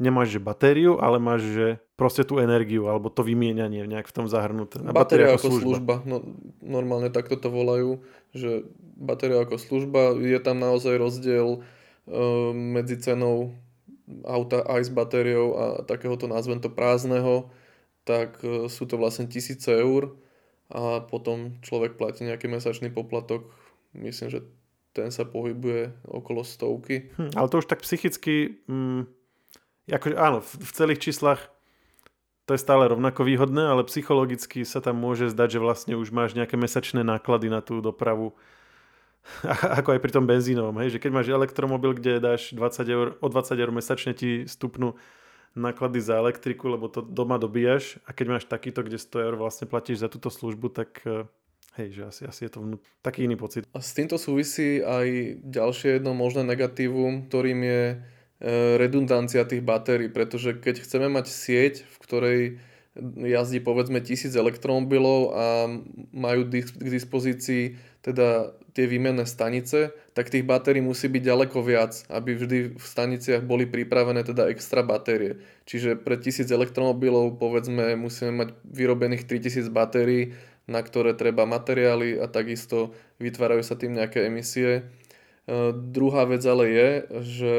nemáš 0.00 0.32
že 0.32 0.40
batériu, 0.40 0.96
ale 0.96 1.20
máš 1.20 1.44
že 1.52 1.66
proste 2.00 2.24
tú 2.24 2.40
energiu 2.40 2.88
alebo 2.88 3.12
to 3.12 3.20
vymienianie 3.20 3.84
nejak 3.84 4.08
v 4.08 4.16
tom 4.16 4.26
zahrnuté. 4.26 4.80
A 4.80 4.88
batéria, 4.88 4.96
batéria 4.96 5.26
ako, 5.36 5.36
ako 5.36 5.48
služba. 5.52 5.68
služba. 5.68 5.94
No, 6.08 6.16
normálne 6.64 7.12
takto 7.12 7.36
to 7.36 7.52
volajú, 7.52 8.00
že 8.32 8.64
batéria 8.96 9.44
ako 9.44 9.60
služba, 9.60 10.16
je 10.16 10.38
tam 10.40 10.64
naozaj 10.64 10.96
rozdiel 10.96 11.60
uh, 11.60 12.50
medzi 12.56 12.96
cenou 12.96 13.52
auta 14.24 14.62
aj 14.64 14.88
s 14.88 14.90
batériou 14.92 15.48
a 15.56 15.64
takéhoto 15.82 16.28
nazvem 16.28 16.60
to 16.60 16.68
prázdneho, 16.68 17.48
tak 18.04 18.38
e, 18.42 18.68
sú 18.68 18.84
to 18.84 19.00
vlastne 19.00 19.30
tisíce 19.30 19.68
eur 19.68 20.14
a 20.72 21.04
potom 21.04 21.56
človek 21.60 22.00
platí 22.00 22.24
nejaký 22.24 22.48
mesačný 22.48 22.88
poplatok. 22.88 23.48
Myslím, 23.92 24.32
že 24.32 24.40
ten 24.92 25.08
sa 25.08 25.24
pohybuje 25.24 26.04
okolo 26.04 26.44
stovky. 26.44 27.12
Hm, 27.16 27.32
ale 27.36 27.48
to 27.48 27.60
už 27.60 27.68
tak 27.68 27.80
psychicky, 27.84 28.60
mm, 28.68 29.08
akože 29.88 30.16
áno, 30.16 30.44
v, 30.44 30.50
v 30.60 30.70
celých 30.72 31.00
číslach 31.00 31.52
to 32.44 32.58
je 32.58 32.60
stále 32.60 32.90
rovnako 32.90 33.22
výhodné, 33.22 33.70
ale 33.70 33.86
psychologicky 33.86 34.66
sa 34.66 34.82
tam 34.82 34.98
môže 34.98 35.30
zdať, 35.30 35.56
že 35.56 35.60
vlastne 35.62 35.94
už 35.94 36.10
máš 36.10 36.34
nejaké 36.34 36.58
mesačné 36.58 37.06
náklady 37.06 37.46
na 37.46 37.62
tú 37.62 37.78
dopravu 37.78 38.34
ako 39.78 39.94
aj 39.94 40.00
pri 40.02 40.12
tom 40.12 40.26
benzínovom, 40.26 40.74
hej, 40.82 40.98
že 40.98 41.00
keď 41.02 41.10
máš 41.14 41.28
elektromobil, 41.30 41.94
kde 41.94 42.18
dáš 42.18 42.52
20 42.54 42.86
eur, 42.90 43.06
o 43.22 43.26
20 43.30 43.54
eur 43.54 43.70
mesačne 43.70 44.12
ti 44.12 44.44
stupnú 44.50 44.98
náklady 45.52 46.00
za 46.00 46.16
elektriku, 46.16 46.72
lebo 46.72 46.88
to 46.88 47.04
doma 47.04 47.36
dobíjaš 47.36 48.00
a 48.08 48.16
keď 48.16 48.26
máš 48.38 48.44
takýto, 48.48 48.80
kde 48.82 48.96
100 48.96 49.26
eur 49.30 49.34
vlastne 49.36 49.66
platíš 49.68 50.00
za 50.00 50.08
túto 50.08 50.32
službu, 50.32 50.72
tak 50.72 51.04
eh, 51.04 51.28
hej, 51.76 51.88
že 51.92 52.02
asi, 52.08 52.22
asi 52.24 52.40
je 52.48 52.50
to 52.56 52.60
vnú... 52.64 52.76
taký 53.04 53.28
iný 53.28 53.36
pocit. 53.36 53.68
A 53.76 53.84
s 53.84 53.92
týmto 53.92 54.16
súvisí 54.16 54.80
aj 54.80 55.38
ďalšie 55.44 56.00
jedno 56.00 56.16
možné 56.16 56.48
negatívum, 56.48 57.28
ktorým 57.28 57.60
je 57.62 57.82
eh, 57.94 58.00
redundancia 58.80 59.44
tých 59.44 59.60
batérií, 59.60 60.08
pretože 60.08 60.56
keď 60.56 60.82
chceme 60.82 61.12
mať 61.12 61.26
sieť, 61.28 61.74
v 61.84 61.96
ktorej 62.00 62.40
jazdí 63.16 63.64
povedzme 63.64 64.04
tisíc 64.04 64.36
elektromobilov 64.36 65.20
a 65.32 65.44
majú 66.12 66.44
k 66.52 66.88
dispozícii 66.92 67.80
teda 68.04 68.52
tie 68.72 68.88
výmenné 68.88 69.28
stanice, 69.28 69.92
tak 70.16 70.32
tých 70.32 70.48
batérií 70.48 70.80
musí 70.80 71.08
byť 71.08 71.22
ďaleko 71.22 71.58
viac, 71.60 72.04
aby 72.08 72.36
vždy 72.36 72.58
v 72.76 72.84
staniciach 72.84 73.44
boli 73.44 73.68
pripravené 73.68 74.24
teda 74.24 74.48
extra 74.48 74.80
batérie. 74.80 75.40
Čiže 75.68 76.00
pre 76.00 76.16
tisíc 76.16 76.48
elektromobilov 76.48 77.36
povedzme 77.36 77.96
musíme 77.96 78.32
mať 78.44 78.48
vyrobených 78.64 79.28
3000 79.28 79.68
batérií, 79.68 80.32
na 80.64 80.80
ktoré 80.80 81.12
treba 81.12 81.44
materiály 81.44 82.16
a 82.16 82.28
takisto 82.28 82.96
vytvárajú 83.20 83.60
sa 83.60 83.76
tým 83.76 83.96
nejaké 83.96 84.24
emisie. 84.24 84.70
E, 84.72 84.82
druhá 85.72 86.24
vec 86.24 86.40
ale 86.48 86.64
je, 86.72 86.90
že 87.20 87.54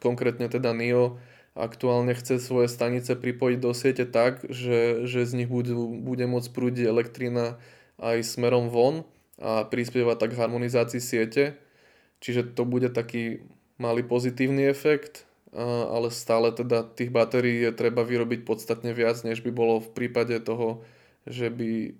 konkrétne 0.00 0.48
teda 0.48 0.72
NIO 0.72 1.20
aktuálne 1.54 2.12
chce 2.18 2.42
svoje 2.42 2.66
stanice 2.66 3.14
pripojiť 3.14 3.58
do 3.62 3.70
siete 3.70 4.04
tak, 4.04 4.42
že, 4.50 5.06
že 5.06 5.22
z 5.22 5.32
nich 5.38 5.50
budú, 5.50 5.94
bude 5.94 6.26
môcť 6.26 6.50
prúdiť 6.50 6.84
elektrina 6.90 7.62
aj 8.02 8.26
smerom 8.26 8.74
von 8.74 9.06
a 9.38 9.62
prispieva 9.62 10.18
tak 10.18 10.34
harmonizácii 10.34 10.98
siete. 10.98 11.54
Čiže 12.18 12.58
to 12.58 12.66
bude 12.66 12.90
taký 12.90 13.46
malý 13.78 14.02
pozitívny 14.02 14.66
efekt, 14.66 15.26
ale 15.54 16.10
stále 16.10 16.50
teda 16.50 16.82
tých 16.82 17.14
batérií 17.14 17.62
je 17.62 17.72
treba 17.74 18.02
vyrobiť 18.02 18.42
podstatne 18.42 18.90
viac, 18.90 19.22
než 19.22 19.42
by 19.46 19.54
bolo 19.54 19.78
v 19.78 19.94
prípade 19.94 20.34
toho, 20.42 20.82
že 21.24 21.48
by 21.48 21.70
e, 21.88 21.90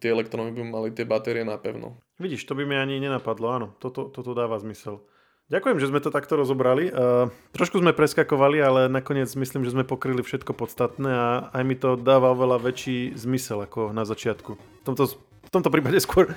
tie 0.00 0.08
elektróny 0.10 0.56
by 0.56 0.62
mali 0.64 0.88
tie 0.90 1.04
batérie 1.04 1.44
napevno. 1.44 2.00
Vidíš, 2.16 2.48
to 2.48 2.56
by 2.56 2.64
mi 2.64 2.80
ani 2.80 2.96
nenapadlo, 2.96 3.46
áno, 3.52 3.68
toto, 3.76 4.08
toto 4.08 4.32
dáva 4.32 4.56
zmysel. 4.56 5.04
Ďakujem, 5.50 5.78
že 5.82 5.90
sme 5.90 6.00
to 6.00 6.14
takto 6.14 6.38
rozobrali. 6.38 6.92
Uh, 6.92 7.28
trošku 7.56 7.82
sme 7.82 7.96
preskakovali, 7.96 8.62
ale 8.62 8.80
nakoniec 8.86 9.28
myslím, 9.34 9.66
že 9.66 9.74
sme 9.74 9.82
pokryli 9.82 10.22
všetko 10.22 10.54
podstatné 10.54 11.10
a 11.10 11.28
aj 11.50 11.62
mi 11.66 11.74
to 11.74 11.98
dáva 11.98 12.30
oveľa 12.30 12.62
väčší 12.62 13.18
zmysel 13.18 13.66
ako 13.66 13.90
na 13.90 14.06
začiatku. 14.06 14.56
V 14.56 14.84
tomto 14.86 15.10
v 15.42 15.50
tomto 15.50 15.68
prípade 15.68 16.00
skôr 16.00 16.32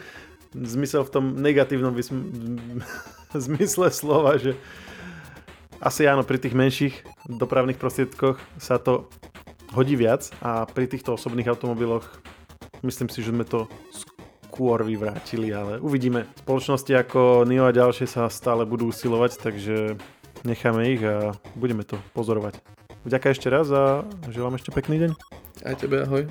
zmysel 0.52 1.08
v 1.08 1.14
tom 1.14 1.26
negatívnom 1.40 1.94
vysm- 1.96 2.28
zmysle 3.48 3.92
slova, 3.92 4.36
že 4.36 4.56
asi 5.84 6.08
áno, 6.08 6.24
pri 6.24 6.40
tých 6.40 6.56
menších 6.56 6.96
dopravných 7.28 7.80
prostriedkoch 7.80 8.40
sa 8.58 8.80
to 8.80 9.12
hodí 9.76 10.00
viac 10.00 10.32
a 10.40 10.64
pri 10.64 10.88
týchto 10.88 11.20
osobných 11.20 11.52
automobiloch 11.52 12.08
myslím 12.84 13.12
si, 13.12 13.20
že 13.20 13.36
sme 13.36 13.44
to 13.44 13.68
skôr 13.92 14.15
vyvrátili, 14.60 15.52
ale 15.52 15.78
uvidíme. 15.84 16.26
Spoločnosti 16.42 16.92
ako 16.96 17.44
NIO 17.44 17.68
a 17.68 17.76
ďalšie 17.76 18.08
sa 18.08 18.32
stále 18.32 18.64
budú 18.64 18.90
usilovať, 18.90 19.32
takže 19.44 20.00
necháme 20.48 20.82
ich 20.92 21.04
a 21.04 21.36
budeme 21.58 21.84
to 21.84 22.00
pozorovať. 22.16 22.60
Ďakujem 23.06 23.34
ešte 23.38 23.48
raz 23.54 23.68
a 23.70 24.02
želám 24.34 24.58
ešte 24.58 24.74
pekný 24.74 24.98
deň. 25.06 25.12
Aj 25.66 25.76
tebe, 25.78 26.06
ahoj. 26.06 26.26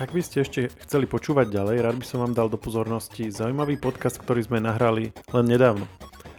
Ak 0.00 0.10
by 0.10 0.22
ste 0.24 0.42
ešte 0.42 0.72
chceli 0.82 1.06
počúvať 1.06 1.54
ďalej, 1.54 1.76
rád 1.84 1.96
by 2.00 2.06
som 2.06 2.18
vám 2.24 2.34
dal 2.34 2.50
do 2.50 2.58
pozornosti 2.58 3.30
zaujímavý 3.30 3.78
podcast, 3.78 4.18
ktorý 4.18 4.42
sme 4.42 4.58
nahrali 4.58 5.14
len 5.30 5.46
nedávno. 5.46 5.86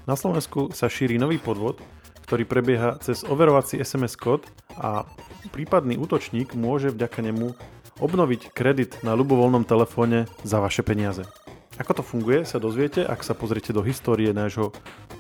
Na 0.04 0.20
Slovensku 0.20 0.76
sa 0.76 0.92
šíri 0.92 1.16
nový 1.16 1.40
podvod, 1.40 1.80
ktorý 2.26 2.44
prebieha 2.44 2.98
cez 3.00 3.22
overovací 3.24 3.78
SMS 3.78 4.18
kód 4.18 4.44
a 4.76 5.06
prípadný 5.54 5.96
útočník 5.96 6.58
môže 6.58 6.90
vďaka 6.90 7.22
nemu 7.22 7.54
obnoviť 8.00 8.52
kredit 8.52 9.00
na 9.02 9.16
ľubovoľnom 9.16 9.64
telefóne 9.64 10.28
za 10.44 10.60
vaše 10.60 10.84
peniaze. 10.84 11.24
Ako 11.76 11.92
to 11.92 12.04
funguje, 12.08 12.48
sa 12.48 12.56
dozviete, 12.56 13.04
ak 13.04 13.20
sa 13.20 13.36
pozriete 13.36 13.76
do 13.76 13.84
histórie 13.84 14.32
nášho 14.32 14.72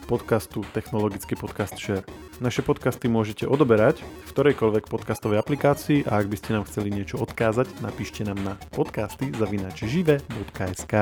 podcastu 0.08 0.64
Technologický 0.72 1.36
podcast 1.36 1.76
Share. 1.76 2.08
Naše 2.40 2.64
podcasty 2.64 3.12
môžete 3.12 3.44
odoberať 3.44 4.00
v 4.00 4.30
ktorejkoľvek 4.32 4.88
podcastovej 4.88 5.44
aplikácii 5.44 6.08
a 6.08 6.24
ak 6.24 6.32
by 6.32 6.38
ste 6.40 6.56
nám 6.56 6.64
chceli 6.72 6.96
niečo 6.96 7.20
odkázať, 7.20 7.68
napíšte 7.84 8.24
nám 8.24 8.40
na 8.40 8.54
podcasty 8.72 9.36
zavinačžive.sk. 9.36 10.94